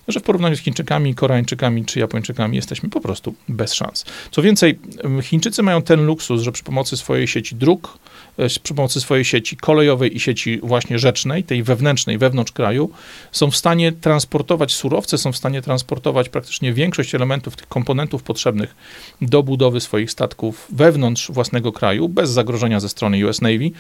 że 0.07 0.19
w 0.19 0.23
porównaniu 0.23 0.55
z 0.55 0.59
Chińczykami, 0.59 1.15
Koreańczykami 1.15 1.85
czy 1.85 1.99
Japończykami 1.99 2.55
jesteśmy 2.55 2.89
po 2.89 3.01
prostu 3.01 3.33
bez 3.49 3.73
szans. 3.73 4.05
Co 4.31 4.41
więcej, 4.41 4.79
Chińczycy 5.21 5.63
mają 5.63 5.81
ten 5.81 6.05
luksus, 6.05 6.41
że 6.41 6.51
przy 6.51 6.63
pomocy 6.63 6.97
swojej 6.97 7.27
sieci 7.27 7.55
dróg, 7.55 7.97
e, 8.37 8.47
przy 8.47 8.73
pomocy 8.73 9.01
swojej 9.01 9.25
sieci 9.25 9.57
kolejowej 9.57 10.15
i 10.15 10.19
sieci 10.19 10.59
właśnie 10.63 10.99
rzecznej, 10.99 11.43
tej 11.43 11.63
wewnętrznej, 11.63 12.17
wewnątrz 12.17 12.51
kraju, 12.51 12.89
są 13.31 13.51
w 13.51 13.57
stanie 13.57 13.91
transportować 13.91 14.73
surowce, 14.73 15.17
są 15.17 15.31
w 15.31 15.37
stanie 15.37 15.61
transportować 15.61 15.76
transportować 15.77 16.29
praktycznie 16.29 16.73
większość 16.73 17.15
elementów, 17.15 17.55
tych 17.55 17.67
komponentów 17.67 18.23
potrzebnych 18.23 18.75
do 19.21 19.43
budowy 19.43 19.81
swoich 19.81 20.11
statków 20.11 20.67
wewnątrz 20.69 21.31
własnego 21.31 21.71
kraju, 21.71 22.09
bez 22.09 22.29
zagrożenia 22.29 22.79
ze 22.79 22.89
strony 22.89 23.27
US 23.27 23.41
Navy, 23.41 23.71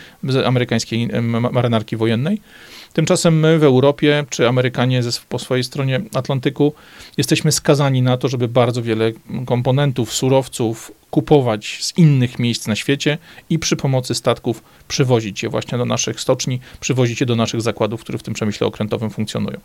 amerykańskiej 0.45 1.09
marynarki 1.51 1.97
wojennej. 1.97 2.41
Tymczasem 2.93 3.39
my 3.39 3.59
w 3.59 3.63
Europie, 3.63 4.25
czy 4.29 4.47
Amerykanie 4.47 5.03
ze, 5.03 5.19
po 5.29 5.39
swojej 5.39 5.63
stronie 5.63 6.01
Atlantyku, 6.13 6.73
jesteśmy 7.17 7.51
skazani 7.51 8.01
na 8.01 8.17
to, 8.17 8.27
żeby 8.27 8.47
bardzo 8.47 8.81
wiele 8.81 9.11
komponentów, 9.45 10.13
surowców 10.13 10.91
kupować 11.11 11.79
z 11.81 11.97
innych 11.97 12.39
miejsc 12.39 12.67
na 12.67 12.75
świecie 12.75 13.17
i 13.49 13.59
przy 13.59 13.75
pomocy 13.75 14.15
statków 14.15 14.63
przywozić 14.87 15.43
je 15.43 15.49
właśnie 15.49 15.77
do 15.77 15.85
naszych 15.85 16.21
stoczni, 16.21 16.59
przywozić 16.79 17.19
je 17.19 17.25
do 17.25 17.35
naszych 17.35 17.61
zakładów, 17.61 18.01
które 18.01 18.17
w 18.17 18.23
tym 18.23 18.33
przemyśle 18.33 18.67
okrętowym 18.67 19.09
funkcjonują. 19.09 19.59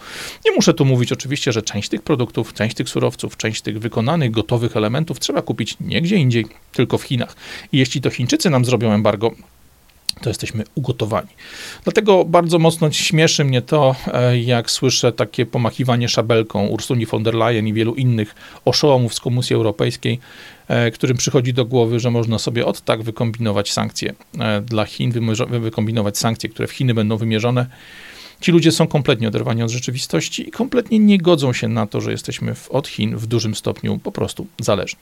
Nie 0.45 0.53
muszę 0.53 0.75
tu 0.75 0.85
mówić 0.85 1.13
oczywiście, 1.13 1.53
że 1.53 1.63
część 1.63 1.89
tych 1.89 2.03
produktów, 2.03 2.55
część 2.55 2.77
tych 2.77 2.89
surowców, 2.89 3.37
część 3.37 3.63
tych 3.63 3.81
wykonanych, 3.81 4.31
gotowych 4.31 4.77
elementów 4.77 5.21
trzeba 5.21 5.43
kupić 5.43 5.77
nie 5.81 6.03
gdzie 6.03 6.17
indziej, 6.17 6.47
tylko 6.73 6.99
w 6.99 7.03
Chinach. 7.03 7.37
I 7.73 7.79
jeśli 7.79 8.01
to 8.01 8.11
Chińczycy 8.11 8.51
nam 8.51 8.65
zrobią 8.65 8.93
embargo, 8.93 9.31
to 10.21 10.31
jesteśmy 10.31 10.65
ugotowani. 10.75 11.29
Dlatego 11.85 12.25
bardzo 12.25 12.59
mocno 12.59 12.93
śmieszy 12.93 13.45
mnie 13.45 13.63
to, 13.63 13.97
e, 14.13 14.39
jak 14.39 14.71
słyszę 14.71 15.13
takie 15.13 15.47
pomachiwanie 15.47 16.09
szabelką 16.09 16.67
Ursuli 16.67 17.07
von 17.07 17.23
der 17.23 17.35
Leyen 17.35 17.67
i 17.67 17.73
wielu 17.73 17.95
innych 17.95 18.35
oszołomów 18.65 19.15
z 19.15 19.21
Komisji 19.21 19.57
Europejskiej, 19.57 20.19
e, 20.69 20.91
którym 20.91 21.17
przychodzi 21.17 21.55
do 21.55 21.65
głowy, 21.65 22.01
że 22.01 22.11
można 22.11 22.39
sobie 22.39 22.67
od 22.67 22.81
tak 22.81 23.03
wykombinować 23.03 23.73
sankcje 23.73 24.15
e, 24.39 24.61
dla 24.61 24.85
Chin, 24.85 25.13
wykombinować 25.61 26.19
sankcje, 26.19 26.49
które 26.49 26.69
w 26.69 26.73
Chiny 26.73 26.95
będą 26.95 27.17
wymierzone 27.17 27.67
Ci 28.43 28.53
ludzie 28.53 28.73
są 28.73 28.87
kompletnie 28.87 29.29
oderwani 29.29 29.63
od 29.63 29.71
rzeczywistości 29.71 30.49
i 30.49 30.51
kompletnie 30.51 30.99
nie 30.99 31.19
godzą 31.19 31.53
się 31.53 31.69
na 31.69 31.87
to, 31.87 32.01
że 32.01 32.11
jesteśmy 32.11 32.55
w, 32.55 32.71
od 32.71 32.89
Chin 32.89 33.17
w 33.17 33.27
dużym 33.27 33.55
stopniu 33.55 33.99
po 33.99 34.13
prostu 34.13 34.47
zależni. 34.61 34.99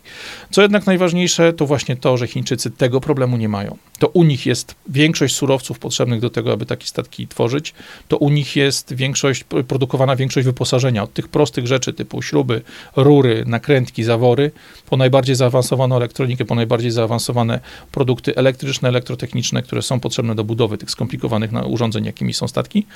Co 0.51 0.63
jednak 0.63 0.87
najważniejsze, 0.87 1.53
to 1.53 1.67
właśnie 1.67 1.97
to, 1.97 2.17
że 2.17 2.27
Chińczycy 2.27 2.71
tego 2.71 3.01
problemu 3.01 3.37
nie 3.37 3.49
mają. 3.49 3.77
To 3.99 4.09
u 4.09 4.25
nich 4.25 4.47
jest 4.47 4.75
większość 4.89 5.35
surowców 5.35 5.79
potrzebnych 5.79 6.21
do 6.21 6.31
tego, 6.31 6.53
aby 6.53 6.67
takie 6.67 6.87
statki 6.87 7.29
tworzyć. 7.29 7.75
To 8.09 8.17
u 8.17 8.31
nich 8.31 8.57
jest 8.57 8.95
większość, 8.95 9.45
produkowana 9.45 10.17
większość 10.17 10.45
wyposażenia 10.45 11.03
od 11.03 11.13
tych 11.13 11.29
prostych 11.29 11.67
rzeczy 11.67 11.93
typu 11.93 12.23
śruby, 12.23 12.63
rury, 12.97 13.45
nakrętki, 13.47 14.05
zawory, 14.05 14.51
po 14.91 14.97
najbardziej 14.97 15.37
zaawansowaną 15.37 15.97
elektronikę, 15.97 16.45
po 16.45 16.55
najbardziej 16.55 16.91
zaawansowane 16.91 17.61
produkty 17.93 18.37
elektryczne, 18.37 18.89
elektrotechniczne, 18.89 19.63
które 19.63 19.83
są 19.83 20.01
potrzebne 20.01 20.35
do 20.35 20.45
budowy 20.45 20.79
tych 20.79 20.91
skomplikowanych 20.91 21.51
urządzeń, 21.67 22.05
jakimi 22.05 22.35
są 22.35 22.49
statki 22.49 22.87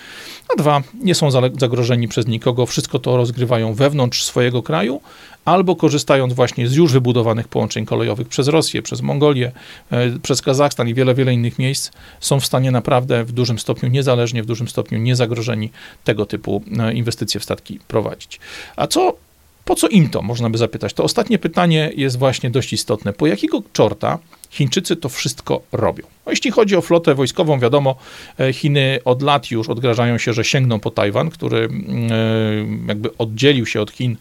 a 0.49 0.57
dwa, 0.57 0.83
nie 1.01 1.15
są 1.15 1.31
zagrożeni 1.61 2.09
przez 2.09 2.27
nikogo, 2.27 2.67
wszystko 2.67 2.99
to 2.99 3.17
rozgrywają 3.17 3.75
wewnątrz 3.75 4.25
swojego 4.25 4.63
kraju, 4.63 5.01
albo 5.45 5.77
korzystając 5.77 6.33
właśnie 6.33 6.69
z 6.69 6.75
już 6.75 6.93
wybudowanych 6.93 7.49
połączeń 7.49 7.87
kolejowych 7.87 8.29
przez 8.29 8.49
Rosję, 8.49 8.83
przez 8.83 9.03
Mongolię, 9.03 9.53
e, 9.91 10.19
przez 10.19 10.43
Kazachstan 10.43 10.89
i 10.89 10.95
wiele, 10.95 11.15
wiele 11.15 11.35
innych 11.35 11.59
miejsc, 11.59 11.91
są 12.21 12.41
w 12.41 12.47
stanie 12.47 12.71
naprawdę 12.71 13.25
w 13.25 13.33
dużym 13.33 13.59
stopniu, 13.59 13.89
niezależnie, 13.89 14.43
w 14.43 14.47
dużym 14.47 14.69
stopniu 14.69 14.99
niezagrożeni 14.99 15.71
tego 16.05 16.27
typu 16.27 16.63
e, 16.79 16.95
inwestycje 16.95 17.41
w 17.41 17.45
statki 17.45 17.81
prowadzić. 17.89 18.41
A 18.77 18.87
co 18.87 19.17
po 19.65 19.75
co 19.75 19.89
im 19.89 20.11
to, 20.11 20.23
można 20.23 20.51
by 20.51 20.59
zapytać? 20.59 20.93
To 20.93 21.05
ostatnie 21.05 21.39
pytanie 21.39 21.93
jest 21.97 22.19
właśnie 22.19 22.51
dość 22.51 22.73
istotne. 22.73 23.13
Po 23.13 23.27
jakiego 23.27 23.63
czorta 23.73 24.19
Chińczycy 24.51 24.97
to 24.97 25.09
wszystko 25.09 25.63
robią? 25.73 26.05
No, 26.27 26.33
jeśli 26.33 26.51
chodzi 26.51 26.77
o 26.77 26.81
flotę 26.81 27.15
wojskową, 27.15 27.59
wiadomo, 27.59 27.97
e, 28.41 28.53
Chiny 28.53 28.99
od 29.05 29.23
lat 29.23 29.51
już 29.51 29.69
odgrażają 29.69 30.19
się, 30.19 30.33
że 30.33 30.45
sięgną 30.45 30.81
po 30.81 30.91
Tajwan, 30.91 31.31
który 31.31 31.59
mm, 31.59 32.13
e, 32.13 32.89
jakby 32.89 33.17
oddzielił 33.19 33.67
się 33.67 33.81
od 33.81 33.91
Chin 33.91 34.17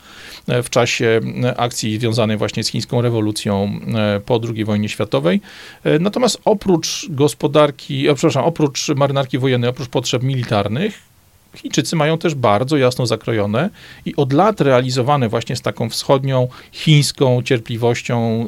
e, 0.47 0.63
w 0.63 0.69
czasie 0.69 1.21
akcji 1.57 1.97
związanej 1.99 2.37
właśnie 2.37 2.63
z 2.63 2.67
chińską 2.67 3.01
rewolucją 3.01 3.79
po 4.25 4.39
II 4.55 4.65
wojnie 4.65 4.89
światowej. 4.89 5.41
Natomiast 5.99 6.41
oprócz 6.45 7.05
gospodarki, 7.09 8.05
przepraszam, 8.15 8.43
oprócz 8.43 8.89
marynarki 8.89 9.37
wojennej, 9.37 9.69
oprócz 9.69 9.89
potrzeb 9.89 10.23
militarnych, 10.23 11.12
Chińczycy 11.55 11.95
mają 11.95 12.17
też 12.17 12.35
bardzo 12.35 12.77
jasno 12.77 13.05
zakrojone 13.05 13.69
i 14.05 14.15
od 14.15 14.33
lat 14.33 14.61
realizowane 14.61 15.29
właśnie 15.29 15.55
z 15.55 15.61
taką 15.61 15.89
wschodnią 15.89 16.47
chińską 16.71 17.41
cierpliwością, 17.43 18.47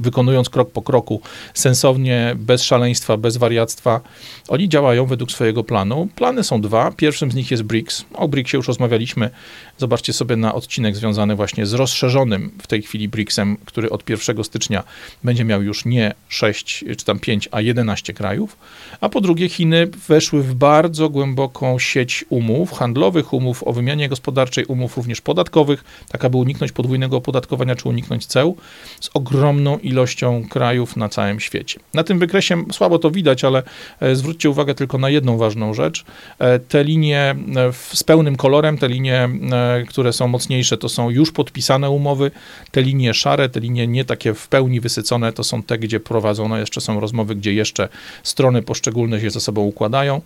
wykonując 0.00 0.50
krok 0.50 0.70
po 0.70 0.82
kroku, 0.82 1.20
sensownie, 1.54 2.36
bez 2.38 2.62
szaleństwa, 2.62 3.16
bez 3.16 3.36
wariactwa. 3.36 4.00
Oni 4.48 4.68
działają 4.68 5.06
według 5.06 5.32
swojego 5.32 5.64
planu. 5.64 6.08
Plany 6.14 6.44
są 6.44 6.60
dwa. 6.60 6.92
Pierwszym 6.92 7.30
z 7.30 7.34
nich 7.34 7.50
jest 7.50 7.62
BRICS. 7.62 8.04
O 8.14 8.28
BRICSie 8.28 8.56
już 8.56 8.68
rozmawialiśmy. 8.68 9.30
Zobaczcie 9.78 10.12
sobie 10.12 10.36
na 10.36 10.54
odcinek 10.54 10.96
związany 10.96 11.36
właśnie 11.36 11.66
z 11.66 11.72
rozszerzonym 11.72 12.50
w 12.62 12.66
tej 12.66 12.82
chwili 12.82 13.08
BRICSem, 13.08 13.56
który 13.64 13.90
od 13.90 14.10
1 14.10 14.44
stycznia 14.44 14.82
będzie 15.24 15.44
miał 15.44 15.62
już 15.62 15.84
nie 15.84 16.14
6 16.28 16.84
czy 16.96 17.04
tam 17.04 17.18
5, 17.18 17.48
a 17.52 17.60
11 17.60 18.14
krajów. 18.14 18.56
A 19.00 19.08
po 19.08 19.20
drugie 19.20 19.48
Chiny 19.48 19.86
weszły 20.08 20.42
w 20.42 20.54
bardzo 20.54 21.08
głęboką 21.08 21.78
sieć 21.96 22.24
umów, 22.28 22.72
handlowych 22.72 23.32
umów 23.32 23.62
o 23.62 23.72
wymianie 23.72 24.08
gospodarczej, 24.08 24.64
umów 24.64 24.96
również 24.96 25.20
podatkowych, 25.20 25.84
tak 26.08 26.24
aby 26.24 26.36
uniknąć 26.36 26.72
podwójnego 26.72 27.16
opodatkowania 27.16 27.76
czy 27.76 27.88
uniknąć 27.88 28.26
ceł, 28.26 28.56
z 29.00 29.10
ogromną 29.14 29.78
ilością 29.78 30.48
krajów 30.48 30.96
na 30.96 31.08
całym 31.08 31.40
świecie. 31.40 31.80
Na 31.94 32.04
tym 32.04 32.18
wykresie 32.18 32.64
słabo 32.72 32.98
to 32.98 33.10
widać, 33.10 33.44
ale 33.44 33.62
e, 34.00 34.16
zwróćcie 34.16 34.50
uwagę 34.50 34.74
tylko 34.74 34.98
na 34.98 35.10
jedną 35.10 35.38
ważną 35.38 35.74
rzecz. 35.74 36.04
E, 36.38 36.58
te 36.58 36.84
linie 36.84 37.34
e, 37.56 37.72
z 37.72 38.04
pełnym 38.04 38.36
kolorem, 38.36 38.78
te 38.78 38.88
linie, 38.88 39.28
które 39.88 40.12
są 40.12 40.28
mocniejsze, 40.28 40.76
to 40.76 40.88
są 40.88 41.10
już 41.10 41.32
podpisane 41.32 41.90
umowy, 41.90 42.30
te 42.70 42.82
linie 42.82 43.14
szare, 43.14 43.48
te 43.48 43.60
linie 43.60 43.86
nie 43.86 44.04
takie 44.04 44.34
w 44.34 44.48
pełni 44.48 44.80
wysycone, 44.80 45.32
to 45.32 45.44
są 45.44 45.62
te, 45.62 45.78
gdzie 45.78 46.00
prowadzone 46.00 46.60
jeszcze 46.60 46.80
są 46.80 47.00
rozmowy, 47.00 47.34
gdzie 47.34 47.54
jeszcze 47.54 47.88
strony 48.22 48.62
poszczególne 48.62 49.20
się 49.20 49.30
ze 49.30 49.40
sobą 49.40 49.62
układają. 49.62 50.20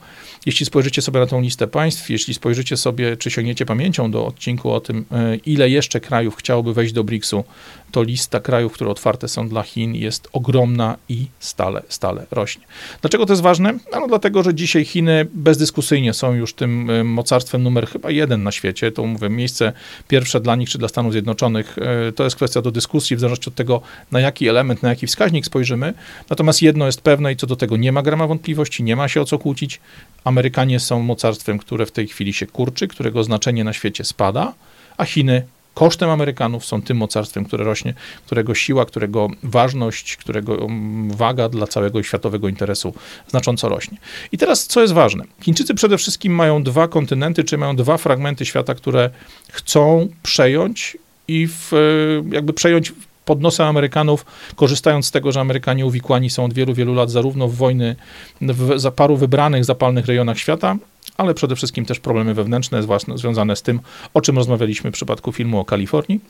Jeśli 0.47 0.67
spojrzycie 0.67 1.03
sobie 1.03 1.21
na 1.21 1.27
tą 1.27 1.41
listę 1.41 1.60
listę 1.61 1.73
państw. 1.73 2.11
Jeśli 2.11 2.35
spojrzycie 2.35 2.77
sobie, 2.77 3.17
czy 3.17 3.31
sięgniecie 3.31 3.67
pamięcią 3.67 4.11
do 4.11 4.27
odcinku 4.27 4.73
o 4.73 4.81
tym, 4.81 5.05
e, 5.13 5.37
ile 5.37 5.71
jeszcze 5.71 6.01
krajów 6.01 6.37
chciałoby 6.37 6.75
wejść 6.75 6.93
do 6.93 7.05
BRICS-u, 7.05 7.45
to 7.91 8.03
lista 8.03 8.41
krajów, 8.41 8.73
które 8.73 8.91
otwarte 8.91 9.29
są 9.29 9.49
dla 9.49 9.63
Chin, 9.63 9.95
jest 9.95 10.29
ogromna 10.33 10.97
i 11.09 11.27
stale, 11.39 11.83
stale 11.89 12.27
rośnie. 12.31 12.65
Dlaczego 13.01 13.27
to 13.27 13.33
jest 13.33 13.43
ważne? 13.43 13.75
No 13.93 14.09
dlatego, 14.09 14.43
że 14.43 14.55
dzisiaj 14.55 14.85
Chiny 14.85 15.27
bezdyskusyjnie 15.35 16.13
są 16.13 16.35
już 16.35 16.55
tym 16.55 16.91
e, 16.91 17.05
mocarstwem 17.05 17.63
numer 17.63 17.87
chyba 17.89 18.11
jeden 18.11 18.43
na 18.43 18.53
świecie. 18.53 18.93
To 18.93 19.07
mówię, 19.07 19.29
miejsce 19.29 19.73
pierwsze 20.09 20.41
dla 20.41 20.57
nich 20.57 20.69
czy 20.69 20.79
dla 20.79 20.89
Stanów 20.89 21.13
Zjednoczonych. 21.13 21.77
E, 21.79 22.13
to 22.13 22.25
jest 22.25 22.37
kwestia 22.37 22.63
do 22.63 22.71
dyskusji, 22.71 23.17
w 23.17 23.21
zależności 23.21 23.51
od 23.51 23.55
tego, 23.55 23.81
na 24.13 24.21
jaki 24.21 24.49
element, 24.49 24.83
na 24.83 24.89
jaki 24.89 25.07
wskaźnik 25.07 25.47
spojrzymy. 25.47 25.95
Natomiast 26.31 26.63
jedno 26.63 26.87
jest 26.87 27.01
pewne 27.01 27.33
i 27.33 27.37
co 27.37 27.47
do 27.47 27.57
tego 27.57 27.77
nie 27.77 27.93
ma 27.93 28.03
grama 28.03 28.27
wątpliwości, 28.27 28.83
nie 28.83 28.97
ma 28.97 29.09
się 29.09 29.21
o 29.21 29.25
co 29.25 29.39
kłócić. 29.39 29.81
Amerykanie 30.25 30.81
są 30.81 31.01
mocarstwem, 31.01 31.59
które 31.59 31.87
w 31.87 31.93
tej 31.93 32.09
chwili 32.09 32.33
się 32.33 32.47
kurczy, 32.47 32.89
którego 32.89 33.25
znaczenie 33.25 33.65
na 33.65 33.73
świecie 33.73 34.05
spada, 34.05 34.53
a 34.97 35.05
Chiny 35.05 35.43
kosztem 35.75 36.11
Amerykanów 36.11 36.65
są 36.65 36.83
tym 36.83 36.97
mocarstwem, 36.97 37.45
które 37.45 37.65
rośnie, 37.65 37.95
którego 38.27 38.55
siła, 38.55 38.87
którego 38.87 39.29
ważność, 39.43 40.17
którego 40.17 40.59
mm, 40.59 41.17
waga 41.17 41.49
dla 41.49 41.67
całego 41.67 42.03
światowego 42.03 42.49
interesu 42.49 42.95
znacząco 43.29 43.69
rośnie. 43.69 43.99
I 44.33 44.39
teraz, 44.39 44.67
co 44.67 44.81
jest 44.81 44.93
ważne? 44.93 45.25
Chińczycy 45.43 45.75
przede 45.75 45.99
wszystkim 45.99 46.35
mają 46.35 46.63
dwa 46.63 46.89
kontynenty, 46.89 47.45
czy 47.45 47.59
mają 47.59 47.77
dwa 47.77 47.97
fragmenty 47.97 48.47
świata, 48.47 48.75
które 48.75 49.11
chcą 49.49 50.09
przejąć 50.23 50.99
i 51.29 51.49
w, 51.49 51.73
e, 51.73 52.35
jakby 52.35 52.53
przejąć 52.53 52.93
pod 53.25 53.41
nosem 53.41 53.67
Amerykanów, 53.67 54.27
korzystając 54.57 55.07
z 55.07 55.11
tego, 55.11 55.33
że 55.33 55.41
Amerykanie 55.41 55.87
uwikłani 55.87 56.31
są 56.31 56.45
od 56.45 56.53
wielu, 56.53 56.75
wielu 56.75 56.95
lat 56.95 57.11
zarówno 57.11 57.49
w 57.49 57.55
wojny 57.55 57.97
w 58.41 58.93
paru 58.93 59.17
wybranych, 59.17 59.65
zapalnych 59.65 60.07
rejonach 60.07 60.39
świata, 60.39 60.77
ale 61.17 61.35
przede 61.35 61.57
wszystkim 61.57 61.85
też 61.85 62.01
problemy 62.01 62.35
wewnętrzne 62.35 62.83
związane 63.15 63.57
z 63.57 63.63
tym, 63.63 63.81
o 64.15 64.21
czym 64.21 64.37
rozmawialiśmy 64.37 64.91
w 64.91 64.95
przypadku 64.95 65.33
filmu 65.33 65.61
o 65.61 65.65
Kalifornii. 65.65 66.21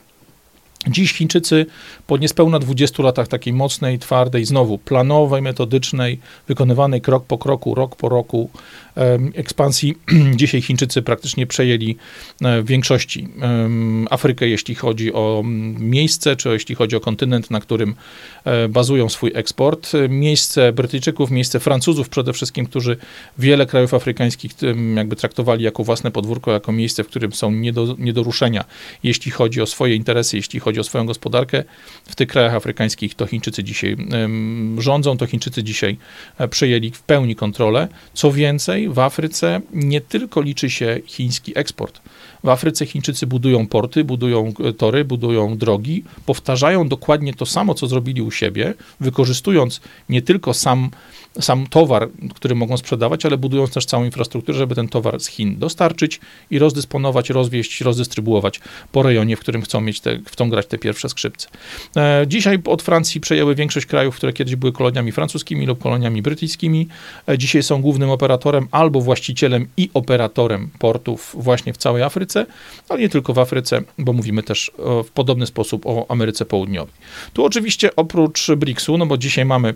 Dziś 0.87 1.13
Chińczycy 1.13 1.65
po 2.07 2.17
niespełna 2.17 2.59
20 2.59 3.03
latach 3.03 3.27
takiej 3.27 3.53
mocnej, 3.53 3.99
twardej, 3.99 4.45
znowu 4.45 4.77
planowej, 4.77 5.41
metodycznej, 5.41 6.19
wykonywanej 6.47 7.01
krok 7.01 7.25
po 7.25 7.37
kroku, 7.37 7.75
rok 7.75 7.95
po 7.95 8.09
roku 8.09 8.49
ekspansji, 9.35 9.97
dzisiaj 10.35 10.61
Chińczycy 10.61 11.01
praktycznie 11.01 11.47
przejęli 11.47 11.95
e, 12.41 12.61
w 12.61 12.65
większości 12.65 13.27
Afrykę, 14.09 14.47
jeśli 14.47 14.75
chodzi 14.75 15.13
o 15.13 15.41
miejsce, 15.79 16.35
czy 16.35 16.49
jeśli 16.49 16.75
chodzi 16.75 16.95
o 16.95 16.99
kontynent, 16.99 17.51
na 17.51 17.59
którym 17.59 17.95
e, 18.45 18.67
bazują 18.67 19.09
swój 19.09 19.31
eksport. 19.35 19.91
Miejsce 20.09 20.73
Brytyjczyków, 20.73 21.31
miejsce 21.31 21.59
Francuzów 21.59 22.09
przede 22.09 22.33
wszystkim, 22.33 22.65
którzy 22.65 22.97
wiele 23.37 23.65
krajów 23.65 23.93
afrykańskich 23.93 24.51
jakby 24.95 25.15
traktowali 25.15 25.63
jako 25.63 25.83
własne 25.83 26.11
podwórko, 26.11 26.51
jako 26.51 26.71
miejsce, 26.71 27.03
w 27.03 27.07
którym 27.07 27.33
są 27.33 27.51
nie 27.51 27.73
do, 27.73 27.95
nie 27.99 28.13
do 28.13 28.23
ruszenia, 28.23 28.65
jeśli 29.03 29.31
chodzi 29.31 29.61
o 29.61 29.65
swoje 29.65 29.95
interesy, 29.95 30.37
jeśli 30.37 30.59
chodzi 30.59 30.70
chodzi 30.71 30.79
o 30.79 30.83
swoją 30.83 31.05
gospodarkę, 31.05 31.63
w 32.05 32.15
tych 32.15 32.27
krajach 32.27 32.53
afrykańskich 32.53 33.15
to 33.15 33.25
Chińczycy 33.25 33.63
dzisiaj 33.63 33.97
rządzą, 34.77 35.17
to 35.17 35.27
Chińczycy 35.27 35.63
dzisiaj 35.63 35.97
e, 36.37 36.47
przejęli 36.47 36.91
w 36.91 37.01
pełni 37.01 37.35
kontrolę. 37.35 37.87
Co 38.13 38.31
więcej, 38.31 38.89
w 38.89 38.99
Afryce 38.99 39.61
nie 39.73 40.01
tylko 40.01 40.41
liczy 40.41 40.69
się 40.69 40.99
chiński 41.05 41.51
eksport. 41.55 42.01
W 42.43 42.49
Afryce 42.49 42.85
Chińczycy 42.85 43.27
budują 43.27 43.67
porty, 43.67 44.03
budują 44.03 44.53
e, 44.69 44.73
tory, 44.73 45.05
budują 45.05 45.57
drogi, 45.57 46.03
powtarzają 46.25 46.87
dokładnie 46.87 47.33
to 47.33 47.45
samo, 47.45 47.73
co 47.73 47.87
zrobili 47.87 48.21
u 48.21 48.31
siebie, 48.31 48.73
wykorzystując 48.99 49.81
nie 50.09 50.21
tylko 50.21 50.53
sam 50.53 50.89
sam 51.39 51.67
towar, 51.67 52.09
który 52.35 52.55
mogą 52.55 52.77
sprzedawać, 52.77 53.25
ale 53.25 53.37
budując 53.37 53.73
też 53.73 53.85
całą 53.85 54.03
infrastrukturę, 54.03 54.57
żeby 54.57 54.75
ten 54.75 54.87
towar 54.87 55.19
z 55.19 55.27
Chin 55.27 55.59
dostarczyć 55.59 56.19
i 56.49 56.59
rozdysponować, 56.59 57.29
rozwieść, 57.29 57.81
rozdystrybuować 57.81 58.59
po 58.91 59.03
rejonie, 59.03 59.35
w 59.35 59.39
którym 59.39 59.61
chcą 59.61 59.81
mieć 59.81 59.99
te, 59.99 60.19
chcą 60.27 60.49
grać 60.49 60.67
te 60.67 60.77
pierwsze 60.77 61.09
skrzypce. 61.09 61.47
E, 61.97 62.25
dzisiaj 62.27 62.59
od 62.65 62.81
Francji 62.81 63.21
przejęły 63.21 63.55
większość 63.55 63.85
krajów, 63.85 64.15
które 64.15 64.33
kiedyś 64.33 64.55
były 64.55 64.71
koloniami 64.71 65.11
francuskimi 65.11 65.65
lub 65.65 65.83
koloniami 65.83 66.21
brytyjskimi. 66.21 66.87
E, 67.29 67.37
dzisiaj 67.37 67.63
są 67.63 67.81
głównym 67.81 68.09
operatorem 68.09 68.67
albo 68.71 69.01
właścicielem 69.01 69.67
i 69.77 69.89
operatorem 69.93 70.69
portów 70.79 71.35
właśnie 71.37 71.73
w 71.73 71.77
całej 71.77 72.03
Afryce, 72.03 72.30
ale 72.89 72.99
nie 72.99 73.09
tylko 73.09 73.33
w 73.33 73.39
Afryce, 73.39 73.81
bo 73.97 74.13
mówimy 74.13 74.43
też 74.43 74.71
w 75.05 75.09
podobny 75.13 75.45
sposób 75.45 75.85
o 75.85 76.05
Ameryce 76.09 76.45
Południowej. 76.45 76.93
Tu 77.33 77.45
oczywiście 77.45 77.95
oprócz 77.95 78.51
BRICS-u, 78.51 78.97
no 78.97 79.05
bo 79.05 79.17
dzisiaj 79.17 79.45
mamy 79.45 79.73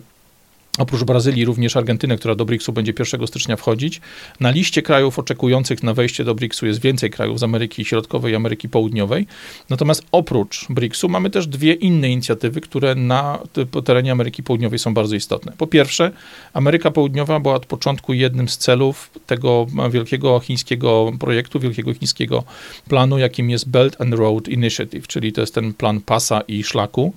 oprócz 0.78 1.04
Brazylii 1.04 1.44
również 1.44 1.76
Argentynę, 1.76 2.16
która 2.16 2.34
do 2.34 2.44
BRICS-u 2.44 2.72
będzie 2.72 2.92
1 2.98 3.26
stycznia 3.26 3.56
wchodzić. 3.56 4.00
Na 4.40 4.50
liście 4.50 4.82
krajów 4.82 5.18
oczekujących 5.18 5.82
na 5.82 5.94
wejście 5.94 6.24
do 6.24 6.34
BRICS-u 6.34 6.66
jest 6.66 6.80
więcej 6.80 7.10
krajów 7.10 7.38
z 7.38 7.42
Ameryki 7.42 7.84
Środkowej 7.84 8.32
i 8.32 8.36
Ameryki 8.36 8.68
Południowej. 8.68 9.26
Natomiast 9.70 10.06
oprócz 10.12 10.66
BRICS-u 10.68 11.08
mamy 11.08 11.30
też 11.30 11.46
dwie 11.46 11.72
inne 11.72 12.10
inicjatywy, 12.10 12.60
które 12.60 12.94
na 12.94 13.38
terenie 13.84 14.12
Ameryki 14.12 14.42
Południowej 14.42 14.78
są 14.78 14.94
bardzo 14.94 15.16
istotne. 15.16 15.52
Po 15.58 15.66
pierwsze, 15.66 16.12
Ameryka 16.52 16.90
Południowa 16.90 17.40
była 17.40 17.54
od 17.54 17.66
początku 17.66 18.12
jednym 18.12 18.48
z 18.48 18.58
celów 18.58 19.10
tego 19.26 19.66
wielkiego 19.90 20.40
chińskiego 20.40 21.12
projektu, 21.20 21.60
wielkiego 21.60 21.94
chińskiego 21.94 22.44
planu, 22.88 23.18
jakim 23.18 23.50
jest 23.50 23.68
Belt 23.68 24.00
and 24.00 24.14
Road 24.14 24.48
Initiative, 24.48 25.06
czyli 25.06 25.32
to 25.32 25.40
jest 25.40 25.54
ten 25.54 25.74
plan 25.74 26.00
pasa 26.00 26.40
i 26.40 26.64
szlaku. 26.64 27.12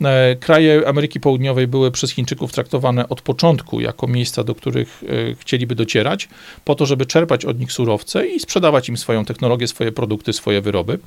E, 0.00 0.36
kraje 0.36 0.88
Ameryki 0.88 1.20
Południowej 1.20 1.66
były 1.66 1.90
przez 1.90 2.10
Chińczyków 2.10 2.52
traktowane 2.52 2.99
od 3.08 3.22
początku 3.22 3.80
jako 3.80 4.06
miejsca, 4.06 4.44
do 4.44 4.54
których 4.54 5.02
e, 5.30 5.34
chcieliby 5.34 5.74
docierać, 5.74 6.28
po 6.64 6.74
to, 6.74 6.86
żeby 6.86 7.06
czerpać 7.06 7.44
od 7.44 7.60
nich 7.60 7.72
surowce 7.72 8.26
i 8.26 8.40
sprzedawać 8.40 8.88
im 8.88 8.96
swoją 8.96 9.24
technologię, 9.24 9.68
swoje 9.68 9.92
produkty, 9.92 10.32
swoje 10.32 10.60
wyroby. 10.60 10.98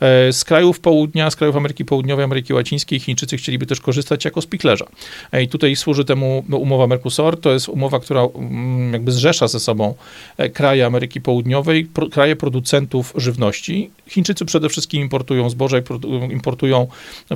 E, 0.00 0.32
z 0.32 0.44
krajów 0.44 0.80
południa, 0.80 1.30
z 1.30 1.36
krajów 1.36 1.56
Ameryki 1.56 1.84
Południowej, 1.84 2.24
Ameryki 2.24 2.54
Łacińskiej 2.54 3.00
Chińczycy 3.00 3.36
chcieliby 3.36 3.66
też 3.66 3.80
korzystać 3.80 4.24
jako 4.24 4.42
spiklerza. 4.42 4.86
E, 5.32 5.42
I 5.42 5.48
tutaj 5.48 5.76
służy 5.76 6.04
temu 6.04 6.44
umowa 6.50 6.86
Mercosur, 6.86 7.40
to 7.40 7.52
jest 7.52 7.68
umowa, 7.68 8.00
która 8.00 8.22
mm, 8.22 8.92
jakby 8.92 9.12
zrzesza 9.12 9.48
ze 9.48 9.60
sobą 9.60 9.94
kraje 10.52 10.86
Ameryki 10.86 11.20
Południowej, 11.20 11.88
kraje 12.10 12.36
producentów 12.36 13.12
żywności. 13.16 13.90
Chińczycy 14.08 14.44
przede 14.44 14.68
wszystkim 14.68 15.02
importują 15.02 15.50
zboże, 15.50 15.82
importują 16.30 16.86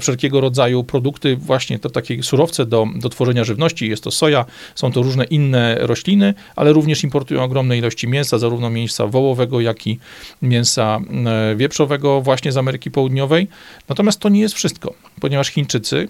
wszelkiego 0.01 0.41
rodzaju 0.41 0.85
produkty, 0.85 1.37
właśnie 1.37 1.79
to 1.79 1.91
takie 1.91 2.23
surowce 2.23 2.67
do, 2.67 2.87
do 2.97 3.09
tworzenia 3.09 3.45
żywności. 3.45 3.89
Jest 3.89 4.02
jest 4.03 4.05
to 4.05 4.11
soja, 4.11 4.45
są 4.75 4.93
to 4.93 5.03
różne 5.03 5.25
inne 5.25 5.77
rośliny, 5.81 6.35
ale 6.57 6.73
również 6.73 7.05
importują 7.05 7.43
ogromne 7.43 7.79
ilości 7.79 8.09
mięsa, 8.09 8.39
zarówno 8.39 8.71
mięsa 8.71 9.07
wołowego, 9.07 9.61
jak 9.61 9.87
i 9.87 9.99
mięsa 10.43 11.01
e, 11.27 11.57
wieprzowego 11.57 12.21
właśnie 12.21 12.53
z 12.53 12.57
Ameryki 12.57 12.91
Południowej. 12.91 13.49
Natomiast 13.89 14.21
to 14.21 14.29
nie 14.29 14.41
jest 14.41 14.55
wszystko, 14.55 14.95
ponieważ 15.21 15.49
Chińczycy 15.49 16.09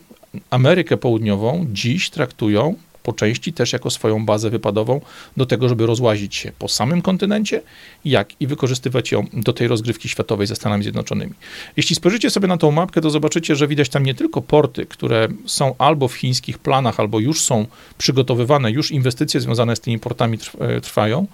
Amerykę 0.50 0.96
Południową 0.96 1.66
dziś 1.72 2.11
traktują 2.11 2.75
po 3.02 3.12
części 3.12 3.52
też 3.52 3.73
jako 3.73 3.90
swoją 3.90 4.26
bazę 4.26 4.50
wypadową 4.50 5.00
do 5.37 5.47
tego, 5.47 5.68
żeby 5.68 5.87
rozłazić 5.87 6.37
się 6.37 6.52
po 6.59 6.68
samym 6.68 7.02
kontynencie, 7.02 7.62
jak 8.04 8.40
i 8.40 8.47
wykorzystywać 8.47 9.12
ją 9.12 9.26
do 9.32 9.52
tej 9.52 9.68
rozgrywki 9.68 10.09
światowej 10.09 10.47
ze 10.47 10.56
Stanami 10.56 10.82
Zjednoczonymi. 10.82 11.32
Jeśli 11.76 11.97
spojrzycie 11.97 12.30
sobie 12.30 12.49
na 12.49 12.56
tą 12.56 12.71
mapkę, 12.71 13.00
to 13.00 13.11
zobaczycie, 13.11 13.56
że 13.56 13.68
widać 13.68 13.88
tam 13.88 14.06
nie 14.06 14.14
tylko 14.14 14.42
porty, 14.42 14.87
które 14.87 15.28
są 15.47 15.75
albo 15.78 16.09
w 16.09 16.14
chińskich 16.14 16.59
planach, 16.59 17.00
albo 17.00 17.21
już 17.21 17.40
są 17.40 17.66
przygotowywane, 17.99 18.71
już 18.71 18.90
inwestycje 18.90 19.40
związane 19.40 19.76
z 19.76 19.80
tymi 19.80 19.99
portami 19.99 20.38
e, 20.61 20.80
trwają, 20.80 21.26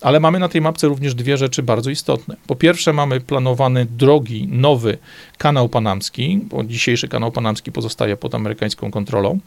ale 0.00 0.20
mamy 0.20 0.38
na 0.38 0.48
tej 0.48 0.60
mapce 0.60 0.88
również 0.88 1.14
dwie 1.14 1.36
rzeczy 1.36 1.62
bardzo 1.62 1.90
istotne. 1.90 2.36
Po 2.46 2.56
pierwsze, 2.56 2.92
mamy 2.92 3.20
planowany 3.20 3.86
drogi, 3.86 4.48
nowy 4.50 4.98
kanał 5.38 5.68
panamski, 5.68 6.40
bo 6.42 6.64
dzisiejszy 6.64 7.08
kanał 7.08 7.32
panamski 7.32 7.72
pozostaje 7.72 8.16
pod 8.16 8.34
amerykańską 8.34 8.90
kontrolą. 8.90 9.38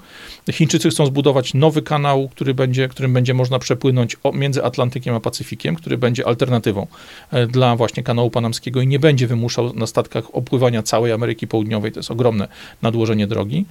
Chińczycy 0.52 0.90
chcą 0.90 1.06
zbudować 1.06 1.54
nowy 1.54 1.65
kanał, 1.72 2.30
który 2.30 2.54
będzie, 2.54 2.88
którym 2.88 3.14
będzie 3.14 3.34
można 3.34 3.60
przepłynąć 3.60 4.18
między 4.34 4.64
Atlantykiem 4.64 5.16
a 5.16 5.20
Pacyfikiem, 5.20 5.76
który 5.76 5.98
będzie 5.98 6.28
alternatywą 6.28 6.88
e, 7.32 7.48
dla 7.48 7.76
właśnie 7.76 8.04
kanału 8.04 8.30
panamskiego 8.30 8.82
i 8.82 8.88
nie 8.88 9.00
będzie 9.00 9.28
wymuszał 9.28 9.74
na 9.74 9.88
statkach 9.88 10.36
opływania 10.36 10.84
całej 10.84 11.12
Ameryki 11.12 11.48
Południowej. 11.48 11.92
To 11.92 12.00
jest 12.00 12.12
ogromne 12.12 12.48
nadłożenie 12.82 13.28
drogi. 13.28 13.66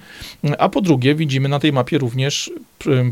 A 0.57 0.69
po 0.69 0.81
drugie, 0.81 1.15
widzimy 1.15 1.49
na 1.49 1.59
tej 1.59 1.73
mapie 1.73 1.97
również 1.97 2.51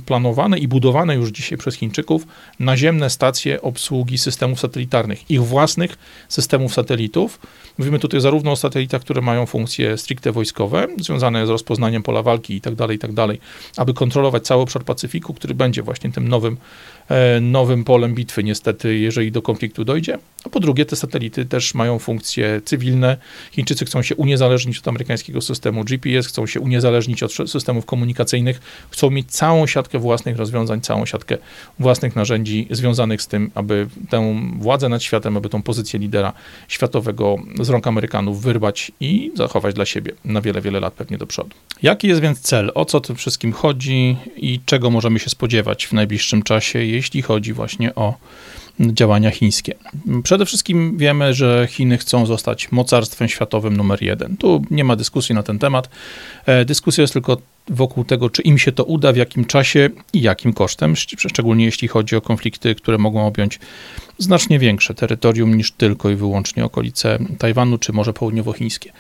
planowane 0.06 0.60
i 0.60 0.68
budowane 0.68 1.16
już 1.16 1.30
dzisiaj 1.30 1.58
przez 1.58 1.76
Chińczyków 1.76 2.28
naziemne 2.60 3.10
stacje 3.10 3.62
obsługi 3.62 4.18
systemów 4.18 4.60
satelitarnych, 4.60 5.32
ich 5.32 5.44
własnych 5.44 5.98
systemów 6.30 6.74
satelitów. 6.74 7.40
Mówimy 7.78 8.00
tutaj 8.00 8.22
zarówno 8.22 8.52
o 8.52 8.56
satelitach, 8.56 9.02
które 9.02 9.22
mają 9.22 9.46
funkcje 9.46 9.98
stricte 9.98 10.32
wojskowe, 10.32 10.88
związane 10.98 11.48
z 11.48 11.50
rozpoznaniem 11.50 12.04
pola 12.04 12.24
walki 12.24 12.54
itd., 12.54 12.76
tak 12.78 12.92
itd., 12.92 13.28
tak 13.28 13.38
aby 13.78 13.94
kontrolować 13.94 14.44
cały 14.44 14.62
obszar 14.62 14.84
Pacyfiku, 14.84 15.34
który 15.34 15.54
będzie 15.54 15.84
właśnie 15.84 16.12
tym 16.12 16.28
nowym 16.28 16.58
nowym 17.42 17.84
polem 17.84 18.16
bitwy, 18.16 18.44
niestety, 18.44 18.98
jeżeli 18.98 19.32
do 19.32 19.42
konfliktu 19.42 19.86
dojdzie. 19.86 20.18
A 20.44 20.50
po 20.50 20.60
drugie, 20.60 20.86
te 20.86 20.96
satelity 20.96 21.46
też 21.46 21.74
mają 21.74 22.00
funkcje 22.00 22.62
cywilne. 22.66 23.18
Chińczycy 23.52 23.86
chcą 23.86 24.02
się 24.02 24.16
uniezależnić 24.16 24.80
od 24.80 24.88
amerykańskiego 24.88 25.42
systemu 25.42 25.84
GPS, 25.84 26.28
chcą 26.28 26.48
się 26.48 26.60
uniezależnić 26.60 27.24
od 27.24 27.34
systemów 27.34 27.86
komunikacyjnych, 27.86 28.62
chcą 28.90 29.10
mieć 29.10 29.32
całą 29.32 29.68
siatkę 29.68 30.00
własnych 30.00 30.38
rozwiązań, 30.38 30.82
całą 30.82 31.06
siatkę 31.06 31.38
własnych 31.80 32.16
narzędzi 32.16 32.68
związanych 32.72 33.22
z 33.22 33.28
tym, 33.28 33.52
aby 33.56 33.88
tę 34.10 34.40
władzę 34.60 34.90
nad 34.90 35.04
światem, 35.04 35.38
aby 35.38 35.50
tą 35.50 35.62
pozycję 35.62 36.00
lidera 36.00 36.34
światowego 36.68 37.36
z 37.62 37.70
rąk 37.70 37.88
Amerykanów 37.88 38.42
wyrwać 38.42 38.92
i 39.00 39.32
zachować 39.36 39.76
dla 39.76 39.86
siebie 39.86 40.12
na 40.26 40.42
wiele, 40.42 40.62
wiele 40.62 40.80
lat 40.80 40.94
pewnie 40.94 41.18
do 41.18 41.28
przodu. 41.28 41.50
Jaki 41.82 42.08
jest 42.08 42.22
więc 42.22 42.40
cel? 42.40 42.72
O 42.76 42.86
co 42.86 43.00
tym 43.00 43.16
wszystkim 43.16 43.54
chodzi 43.54 44.18
i 44.36 44.60
czego 44.66 44.90
możemy 44.90 45.20
się 45.20 45.30
spodziewać 45.30 45.88
w 45.88 45.94
najbliższym 45.94 46.44
czasie, 46.44 46.86
jeśli 46.96 47.22
chodzi 47.22 47.54
właśnie 47.54 47.96
o 47.96 48.14
działania 48.80 49.32
chińskie. 49.32 49.76
Przede 50.24 50.46
wszystkim 50.46 50.98
wiemy, 50.98 51.34
że 51.34 51.68
Chiny 51.70 51.98
chcą 51.98 52.26
zostać 52.26 52.72
mocarstwem 52.72 53.28
światowym 53.28 53.78
numer 53.78 54.02
jeden. 54.02 54.38
Tu 54.38 54.66
nie 54.72 54.84
ma 54.84 54.96
dyskusji 54.96 55.36
na 55.36 55.44
ten 55.44 55.60
temat. 55.60 55.90
E, 56.46 56.66
dyskusja 56.66 57.02
jest 57.02 57.14
tylko 57.14 57.38
wokół 57.70 58.04
tego, 58.04 58.30
czy 58.30 58.42
im 58.42 58.58
się 58.58 58.72
to 58.72 58.84
uda, 58.84 59.14
w 59.14 59.16
jakim 59.16 59.46
czasie 59.46 59.90
i 60.14 60.22
jakim 60.22 60.54
kosztem, 60.54 60.96
szczególnie 61.18 61.66
jeśli 61.66 61.88
chodzi 61.88 62.16
o 62.16 62.22
konflikty, 62.22 62.76
które 62.76 62.98
mogą 62.98 63.28
objąć 63.28 63.60
znacznie 64.18 64.60
większe 64.60 64.94
terytorium 64.94 65.58
niż 65.58 65.72
tylko 65.72 66.10
i 66.10 66.16
wyłącznie 66.16 66.66
okolice 66.66 67.20
Tajwanu, 67.38 67.78
czy 67.78 67.94
może 67.94 68.14
południowochińskie. 68.14 68.92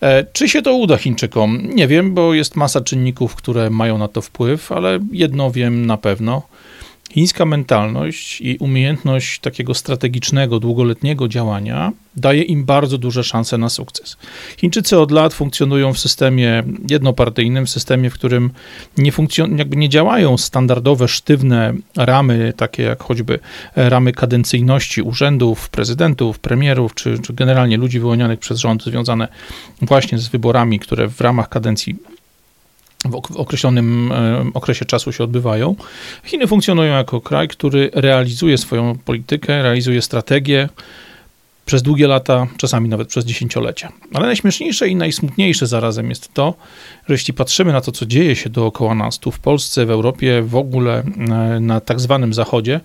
E, 0.00 0.24
czy 0.24 0.48
się 0.48 0.62
to 0.62 0.74
uda 0.74 0.96
Chińczykom? 0.96 1.74
Nie 1.74 1.88
wiem, 1.88 2.14
bo 2.14 2.34
jest 2.34 2.56
masa 2.56 2.80
czynników, 2.80 3.34
które 3.34 3.70
mają 3.70 3.98
na 3.98 4.08
to 4.08 4.22
wpływ, 4.22 4.72
ale 4.72 4.98
jedno 5.12 5.50
wiem 5.50 5.86
na 5.86 5.96
pewno– 5.96 6.42
Chińska 7.10 7.44
mentalność 7.44 8.40
i 8.40 8.56
umiejętność 8.58 9.40
takiego 9.40 9.74
strategicznego, 9.74 10.60
długoletniego 10.60 11.28
działania 11.28 11.92
daje 12.16 12.42
im 12.42 12.64
bardzo 12.64 12.98
duże 12.98 13.24
szanse 13.24 13.58
na 13.58 13.68
sukces. 13.68 14.16
Chińczycy 14.56 14.98
od 14.98 15.10
lat 15.10 15.34
funkcjonują 15.34 15.92
w 15.92 15.98
systemie 15.98 16.62
jednopartyjnym, 16.90 17.66
w 17.66 17.70
systemie, 17.70 18.10
w 18.10 18.14
którym 18.14 18.50
nie, 18.98 19.12
funkcjon- 19.12 19.58
jakby 19.58 19.76
nie 19.76 19.88
działają 19.88 20.36
standardowe, 20.36 21.08
sztywne 21.08 21.74
ramy, 21.96 22.52
takie 22.56 22.82
jak 22.82 23.02
choćby 23.02 23.38
ramy 23.76 24.12
kadencyjności 24.12 25.02
urzędów, 25.02 25.70
prezydentów, 25.70 26.38
premierów, 26.38 26.94
czy, 26.94 27.18
czy 27.18 27.32
generalnie 27.32 27.76
ludzi 27.76 28.00
wyłonianych 28.00 28.38
przez 28.38 28.58
rząd, 28.58 28.84
związane 28.84 29.28
właśnie 29.82 30.18
z 30.18 30.28
wyborami, 30.28 30.78
które 30.78 31.08
w 31.08 31.20
ramach 31.20 31.48
kadencji 31.48 31.96
w 33.04 33.36
określonym 33.36 34.12
okresie 34.54 34.84
czasu 34.84 35.12
się 35.12 35.24
odbywają. 35.24 35.74
Chiny 36.24 36.46
funkcjonują 36.46 36.92
jako 36.92 37.20
kraj, 37.20 37.48
który 37.48 37.90
realizuje 37.94 38.58
swoją 38.58 38.98
politykę, 39.04 39.62
realizuje 39.62 40.02
strategię 40.02 40.68
przez 41.68 41.82
długie 41.82 42.06
lata, 42.06 42.46
czasami 42.56 42.88
nawet 42.88 43.08
przez 43.08 43.24
dziesięciolecia. 43.24 43.92
Ale 44.14 44.26
najśmieszniejsze 44.26 44.88
i 44.88 44.96
najsmutniejsze 44.96 45.66
zarazem 45.66 46.08
jest 46.08 46.34
to, 46.34 46.54
że 47.08 47.14
jeśli 47.14 47.34
patrzymy 47.34 47.72
na 47.72 47.80
to, 47.80 47.92
co 47.92 48.06
dzieje 48.06 48.36
się 48.36 48.50
dookoła 48.50 48.94
nas, 48.94 49.18
tu 49.18 49.30
w 49.30 49.38
Polsce, 49.38 49.86
w 49.86 49.90
Europie, 49.90 50.42
w 50.42 50.56
ogóle 50.56 51.02
e, 51.02 51.60
na 51.60 51.80
tak 51.80 52.00
zwanym 52.00 52.34
Zachodzie, 52.34 52.80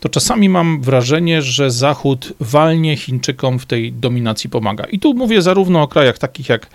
to 0.00 0.08
czasami 0.08 0.48
mam 0.48 0.82
wrażenie, 0.82 1.42
że 1.42 1.70
Zachód 1.70 2.32
walnie 2.40 2.96
Chińczykom 2.96 3.58
w 3.58 3.66
tej 3.66 3.92
dominacji 3.92 4.50
pomaga. 4.50 4.84
I 4.84 4.98
tu 4.98 5.14
mówię 5.14 5.42
zarówno 5.42 5.82
o 5.82 5.88
krajach 5.88 6.18
takich 6.18 6.48
jak 6.48 6.66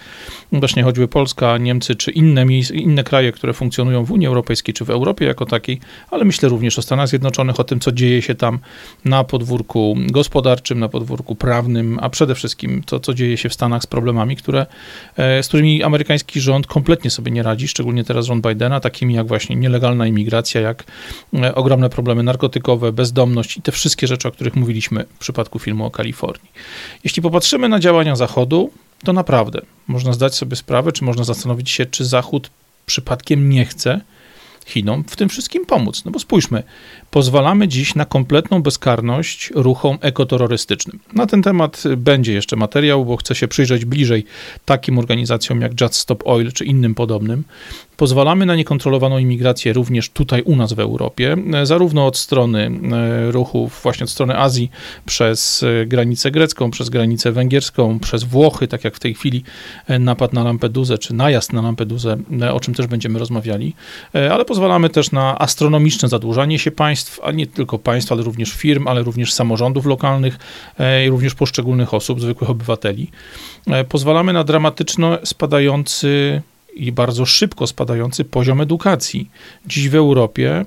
właśnie 0.52 0.84
choćby 0.84 1.08
Polska, 1.08 1.58
Niemcy, 1.58 1.96
czy 1.96 2.12
inne, 2.12 2.46
inne 2.74 3.04
kraje, 3.04 3.32
które 3.32 3.54
funkcjonują 3.54 4.06
w 4.06 4.12
Unii 4.12 4.28
Europejskiej, 4.28 4.74
czy 4.74 4.86
w 4.86 4.90
Europie 4.90 5.26
jako 5.26 5.46
takiej, 5.46 5.80
ale 6.12 6.26
myślę 6.26 6.50
również 6.50 6.80
o 6.80 6.82
Stanach 6.82 7.08
Zjednoczonych, 7.08 7.60
o 7.60 7.64
tym, 7.64 7.80
co 7.80 7.92
dzieje 7.92 8.22
się 8.22 8.36
tam 8.36 8.60
na 9.06 9.24
podwórku 9.24 9.98
gospodarczym, 10.12 10.80
na 10.80 10.90
podwórku 10.90 11.36
prawnym, 11.36 12.00
a 12.02 12.10
przede 12.10 12.36
wszystkim 12.36 12.84
to, 12.86 13.00
co 13.00 13.14
dzieje 13.14 13.38
się 13.38 13.50
w 13.50 13.54
Stanach 13.54 13.84
z 13.84 13.88
problemami, 13.88 14.36
które, 14.36 14.66
e, 15.18 15.44
z 15.44 15.48
którymi 15.48 15.84
amerykański 15.84 16.42
rząd 16.42 16.68
kompletnie 16.68 17.10
sobie 17.10 17.32
nie 17.32 17.44
radzi, 17.44 17.68
szczególnie 17.68 18.04
teraz 18.04 18.26
rząd 18.26 18.48
Bidena, 18.48 18.80
takimi 18.80 19.14
jak 19.14 19.28
właśnie 19.28 19.56
nielegalna 19.56 20.08
imigracja, 20.08 20.62
jak 20.62 20.84
e, 21.34 21.56
ogromne 21.56 21.90
problemy 21.90 22.24
narkotykowe, 22.24 22.92
bez 22.92 23.11
bezdomność 23.12 23.58
i 23.58 23.62
te 23.62 23.72
wszystkie 23.72 24.08
rzeczy, 24.08 24.28
o 24.28 24.32
których 24.32 24.56
mówiliśmy 24.56 25.06
w 25.16 25.18
przypadku 25.18 25.60
filmu 25.60 25.86
o 25.86 25.92
Kalifornii. 25.92 26.52
Jeśli 27.04 27.22
popatrzymy 27.22 27.70
na 27.70 27.80
działania 27.80 28.16
Zachodu, 28.16 28.72
to 29.04 29.14
naprawdę 29.14 29.62
można 29.88 30.14
zdać 30.14 30.36
sobie 30.36 30.56
sprawę, 30.56 30.92
czy 30.92 31.04
można 31.04 31.24
zastanowić 31.24 31.70
się, 31.70 31.86
czy 31.86 32.06
Zachód 32.06 32.50
przypadkiem 32.86 33.50
nie 33.50 33.66
chce 33.66 34.02
Chinom 34.66 35.04
w 35.04 35.16
tym 35.16 35.30
wszystkim 35.30 35.66
pomóc. 35.66 36.06
No 36.06 36.12
bo 36.12 36.20
spójrzmy, 36.20 36.64
pozwalamy 37.12 37.68
dziś 37.68 37.96
na 37.96 38.06
kompletną 38.06 38.62
bezkarność 38.62 39.52
ruchom 39.56 39.98
ekoterrorystycznym. 40.02 41.00
Na 41.14 41.26
ten 41.28 41.42
temat 41.42 41.84
będzie 41.98 42.34
jeszcze 42.34 42.56
materiał, 42.56 43.06
bo 43.06 43.18
chcę 43.18 43.36
się 43.36 43.48
przyjrzeć 43.48 43.86
bliżej 43.86 44.26
takim 44.66 45.00
organizacjom 45.00 45.62
jak 45.62 45.82
Just 45.82 45.96
Stop 45.96 46.24
Oil 46.26 46.52
czy 46.52 46.66
innym 46.66 46.96
podobnym. 46.96 47.44
Pozwalamy 48.02 48.46
na 48.46 48.56
niekontrolowaną 48.56 49.18
imigrację 49.18 49.74
również 49.74 50.10
tutaj 50.10 50.42
u 50.42 50.56
nas 50.56 50.74
w 50.74 50.80
Europie, 50.80 51.38
zarówno 51.64 52.06
od 52.06 52.18
strony 52.18 52.72
e, 52.92 53.32
ruchów, 53.32 53.80
właśnie 53.84 54.04
od 54.04 54.10
strony 54.10 54.38
Azji, 54.38 54.72
przez 55.06 55.64
e, 55.64 55.86
granicę 55.86 56.32
grecką, 56.32 56.72
przez 56.72 56.90
granicę 56.90 57.32
węgierską, 57.32 58.00
przez 58.00 58.24
Włochy, 58.24 58.68
tak 58.68 58.84
jak 58.84 58.96
w 58.96 59.00
tej 59.00 59.14
chwili 59.14 59.44
e, 59.88 60.00
napad 60.00 60.34
na 60.34 60.44
Lampedusę, 60.44 60.98
czy 60.98 61.14
najazd 61.14 61.54
na 61.54 61.62
Lampedusę, 61.62 62.18
o 62.54 62.60
czym 62.60 62.74
też 62.74 62.88
będziemy 62.88 63.20
rozmawiali, 63.20 63.76
ale 64.14 64.46
pozwalamy 64.46 64.90
też 64.90 65.12
na 65.12 65.40
astronomiczne 65.40 66.10
zadłużanie 66.10 66.60
się 66.60 66.72
państw, 66.72 67.20
a 67.24 67.32
nie 67.32 67.48
tylko 67.48 67.80
państw, 67.80 68.12
ale 68.12 68.24
również 68.24 68.52
firm, 68.52 68.88
ale 68.88 69.04
również 69.04 69.34
samorządów 69.34 69.86
lokalnych 69.86 70.38
i 71.06 71.10
również 71.10 71.36
poszczególnych 71.36 71.94
osób, 71.94 72.22
zwykłych 72.22 72.50
obywateli. 72.50 73.12
Pozwalamy 73.90 74.34
na 74.34 74.44
dramatyczno 74.44 75.18
spadający 75.24 76.42
i 76.74 76.92
bardzo 76.92 77.26
szybko 77.26 77.68
spadający 77.68 78.26
poziom 78.26 78.62
edukacji. 78.62 79.30
Dziś 79.66 79.90
w 79.90 79.96
Europie 79.96 80.66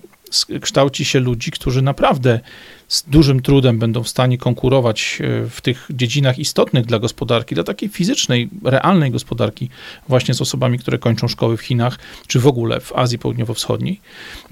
kształci 0.61 1.05
się 1.05 1.21
ludzi, 1.21 1.51
którzy 1.51 1.83
naprawdę 1.83 2.41
z 2.89 3.03
dużym 3.03 3.43
trudem 3.43 3.79
będą 3.79 4.03
w 4.03 4.09
stanie 4.09 4.39
konkurować 4.39 5.19
e, 5.21 5.49
w 5.51 5.61
tych 5.61 5.89
dziedzinach 5.91 6.39
istotnych 6.39 6.87
dla 6.87 6.99
gospodarki, 6.99 7.55
dla 7.55 7.65
takiej 7.65 7.89
fizycznej, 7.89 8.49
realnej 8.65 9.11
gospodarki, 9.11 9.69
właśnie 10.09 10.35
z 10.35 10.41
osobami, 10.41 10.79
które 10.79 10.99
kończą 10.99 11.29
szkoły 11.29 11.57
w 11.57 11.61
Chinach, 11.61 11.99
czy 12.27 12.41
w 12.41 12.47
ogóle 12.47 12.81
w 12.81 12.93
Azji 12.93 13.19
Południowo-Wschodniej, 13.19 14.01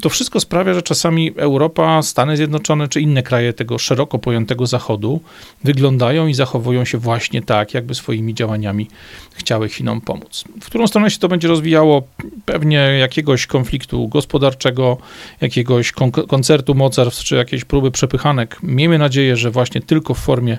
to 0.02 0.08
wszystko 0.08 0.40
sprawia, 0.40 0.74
że 0.74 0.82
czasami 0.82 1.32
Europa, 1.36 2.02
Stany 2.02 2.36
Zjednoczone, 2.36 2.88
czy 2.88 3.00
inne 3.00 3.22
kraje 3.22 3.52
tego 3.52 3.78
szeroko 3.78 4.18
pojętego 4.18 4.66
Zachodu 4.66 5.20
wyglądają 5.64 6.26
i 6.26 6.34
zachowują 6.34 6.84
się 6.84 6.98
właśnie 6.98 7.42
tak, 7.42 7.74
jakby 7.74 7.94
swoimi 7.94 8.34
działaniami 8.34 8.88
chciały 9.32 9.68
Chinom 9.68 10.00
pomóc. 10.00 10.44
W 10.60 10.66
którą 10.66 10.86
stronę 10.86 11.10
się 11.10 11.18
to 11.18 11.28
będzie 11.28 11.48
rozwijało? 11.48 12.02
Pewnie 12.44 12.76
jakiegoś 12.76 13.46
konfliktu 13.46 14.08
gospodarczego, 14.08 14.96
jakiegoś 15.40 15.92
koncertu 16.28 16.74
mocarstw, 16.74 17.24
czy 17.24 17.36
jakiejś 17.36 17.64
próby 17.64 17.90
przepychania 17.90 18.21
Miejmy 18.62 18.98
nadzieję, 18.98 19.36
że 19.36 19.50
właśnie 19.50 19.80
tylko 19.80 20.14
w 20.14 20.18
formie 20.18 20.58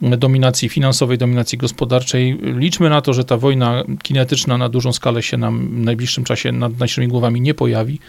dominacji 0.00 0.68
finansowej, 0.68 1.18
dominacji 1.18 1.58
gospodarczej. 1.58 2.38
Liczmy 2.42 2.90
na 2.90 3.00
to, 3.00 3.12
że 3.12 3.24
ta 3.24 3.36
wojna 3.36 3.84
kinetyczna 4.02 4.58
na 4.58 4.68
dużą 4.68 4.92
skalę 4.92 5.22
się 5.22 5.36
nam 5.36 5.68
w 5.68 5.84
najbliższym 5.84 6.24
czasie 6.24 6.52
nad 6.52 6.78
naszymi 6.78 7.08
głowami 7.08 7.40
nie 7.40 7.54
pojawi, 7.54 8.00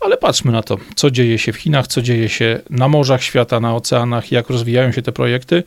ale 0.00 0.16
patrzmy 0.16 0.52
na 0.52 0.62
to, 0.62 0.76
co 0.94 1.10
dzieje 1.10 1.38
się 1.38 1.52
w 1.52 1.56
Chinach, 1.56 1.86
co 1.86 2.02
dzieje 2.02 2.28
się 2.28 2.60
na 2.70 2.88
morzach 2.88 3.22
świata, 3.22 3.60
na 3.60 3.74
oceanach, 3.74 4.32
jak 4.32 4.50
rozwijają 4.50 4.92
się 4.92 5.02
te 5.02 5.12
projekty 5.12 5.62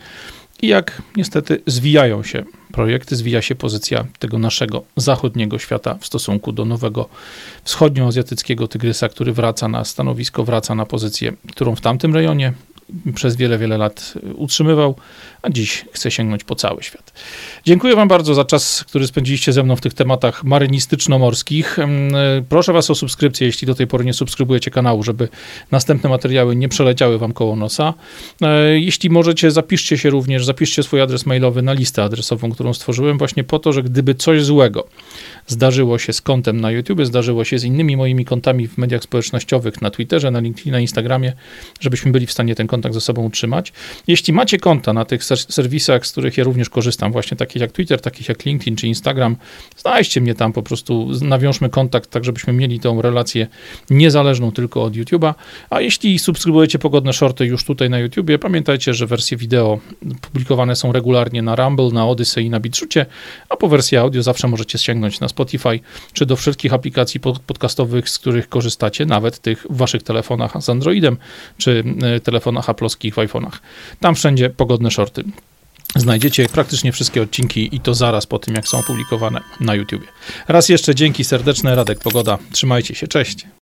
i 0.62 0.68
jak 0.68 1.02
niestety 1.16 1.62
zwijają 1.66 2.24
się 2.24 2.44
projekty, 2.72 3.16
zwija 3.16 3.42
się 3.42 3.56
pozycja 3.56 4.06
tego 4.20 4.40
naszego 4.40 4.84
zachodniego 4.96 5.60
świata 5.60 5.98
w 6.02 6.06
stosunku 6.06 6.52
do 6.52 6.66
nowego 6.66 7.10
wschodnioazjatyckiego 7.64 8.68
tygrysa, 8.68 9.10
który 9.10 9.34
wraca 9.34 9.68
na 9.68 9.86
stanowisko, 9.86 10.44
wraca 10.44 10.76
na 10.76 10.86
pozycję, 10.86 11.34
którą 11.52 11.76
w 11.76 11.82
tamtym 11.82 12.14
rejonie 12.14 12.54
przez 13.16 13.36
wiele, 13.36 13.58
wiele 13.58 13.78
lat 13.78 14.14
utrzymywał, 14.36 14.96
a 15.42 15.50
dziś 15.50 15.86
chce 15.92 16.12
sięgnąć 16.12 16.44
po 16.44 16.56
cały 16.56 16.84
świat. 16.84 17.14
Dziękuję 17.66 17.96
Wam 17.96 18.08
bardzo 18.08 18.34
za 18.34 18.46
czas, 18.46 18.84
który 18.88 19.08
spędziliście 19.08 19.54
ze 19.54 19.64
mną 19.64 19.76
w 19.76 19.82
tych 19.82 19.94
tematach 19.94 20.44
marynistyczno-morskich. 20.44 21.78
Proszę 22.50 22.74
Was 22.74 22.90
o 22.90 22.96
subskrypcję, 22.96 23.48
jeśli 23.48 23.68
do 23.68 23.76
tej 23.76 23.88
pory 23.88 24.06
nie 24.06 24.14
subskrybujecie 24.14 24.72
kanału, 24.72 25.04
żeby 25.04 25.30
następne 25.72 26.10
materiały 26.10 26.56
nie 26.56 26.70
przeleciały 26.70 27.18
Wam 27.18 27.34
koło 27.34 27.56
nosa. 27.56 27.94
E, 28.42 28.80
jeśli 28.80 29.10
możecie, 29.10 29.52
zapiszcie 29.52 29.98
się 29.98 30.10
również, 30.10 30.46
zapiszcie 30.46 30.84
swój 30.84 31.02
adres 31.02 31.26
mailowy 31.26 31.62
na 31.62 31.74
listę 31.74 32.04
adresową, 32.04 32.52
którą 32.52 32.74
stworzyłem, 32.74 33.18
właśnie 33.18 33.44
po 33.44 33.60
to, 33.60 33.74
że 33.74 33.84
gdyby 33.84 34.16
coś 34.16 34.44
złego 34.44 34.88
zdarzyło 35.48 36.00
się 36.00 36.14
z 36.14 36.22
kontem 36.22 36.62
na 36.62 36.72
YouTube, 36.72 37.06
zdarzyło 37.06 37.44
się 37.44 37.60
z 37.60 37.64
innymi 37.64 37.98
moimi 37.98 38.26
kontami 38.26 38.68
w 38.68 38.78
mediach 38.78 39.04
społecznościowych, 39.04 39.82
na 39.82 39.90
Twitterze, 39.90 40.32
na 40.32 40.40
LinkedIn, 40.40 40.72
na 40.72 40.80
Instagramie, 40.80 41.34
żebyśmy 41.80 42.12
byli 42.12 42.26
w 42.26 42.32
stanie 42.32 42.56
ten 42.56 42.68
kontakt 42.68 42.96
ze 42.96 43.02
sobą 43.02 43.24
utrzymać. 43.24 43.74
Jeśli 44.08 44.34
macie 44.34 44.58
konta 44.58 44.94
na 44.94 45.06
tych 45.06 45.24
serwisach, 45.24 46.08
z 46.08 46.12
których 46.12 46.38
ja 46.38 46.44
również 46.44 46.70
korzystam, 46.70 47.12
właśnie 47.12 47.38
takich 47.38 47.62
jak 47.62 47.72
Twitter, 47.72 48.02
takich 48.02 48.30
jak 48.30 48.46
LinkedIn 48.46 48.76
czy 48.76 48.88
Instagram, 48.88 49.36
znajdźcie 49.78 50.22
mnie 50.22 50.36
tam 50.36 50.54
po 50.54 50.64
prostu, 50.64 51.10
nawiążmy 51.22 51.70
kontakt, 51.70 52.10
tak 52.10 52.26
żebyśmy 52.26 52.54
mieli 52.54 52.80
tą 52.80 53.02
relację 53.02 53.48
niezależną 53.90 54.52
tylko 54.52 54.84
od 54.84 54.94
YouTube'a. 54.94 55.34
A 55.70 55.82
jeśli 55.82 56.20
subskrybujecie 56.20 56.80
pogodne 56.80 57.14
shorty 57.14 57.46
już 57.46 57.64
tutaj 57.64 57.90
na 57.90 58.00
YouTubie, 58.00 58.40
pamiętajcie, 58.40 58.94
że 58.94 59.08
wersje 59.08 59.38
wideo 59.38 59.80
publikowane 60.22 60.76
są 60.76 60.92
regularnie 60.92 61.42
na 61.42 61.56
Rumble, 61.56 61.90
na 61.90 62.08
Odyssey 62.08 62.46
i 62.46 62.50
na 62.50 62.60
BitChucie, 62.60 63.06
a 63.50 63.56
po 63.56 63.68
wersji 63.68 63.98
audio 63.98 64.24
zawsze 64.24 64.48
możecie 64.48 64.78
sięgnąć 64.78 65.20
na 65.20 65.30
Spotify 65.38 65.80
czy 66.14 66.26
do 66.26 66.36
wszystkich 66.36 66.74
aplikacji 66.74 67.20
podcastowych, 67.20 68.10
z 68.10 68.20
których 68.20 68.50
korzystacie, 68.50 69.06
nawet 69.06 69.40
tych 69.40 69.66
w 69.70 69.78
waszych 69.78 70.04
telefonach 70.04 70.54
z 70.60 70.70
Androidem 70.70 71.18
czy 71.58 71.84
e, 72.02 72.20
telefonach 72.20 72.70
aploskich 72.70 73.14
w 73.14 73.18
iPhone'ach. 73.18 73.60
Tam 74.00 74.16
wszędzie 74.16 74.50
pogodne 74.50 74.92
shorty. 74.92 75.24
Znajdziecie 75.96 76.50
praktycznie 76.50 76.92
wszystkie 76.92 77.22
odcinki 77.22 77.76
i 77.76 77.80
to 77.80 77.94
zaraz 77.94 78.26
po 78.26 78.40
tym, 78.40 78.56
jak 78.56 78.68
są 78.68 78.80
opublikowane 78.80 79.42
na 79.60 79.76
YouTubie. 79.76 80.08
Raz 80.48 80.70
jeszcze 80.70 80.96
dzięki 80.96 81.24
serdeczne, 81.24 81.76
Radek 81.76 82.00
Pogoda. 82.00 82.38
Trzymajcie 82.52 82.96
się, 82.96 83.08
cześć. 83.08 83.57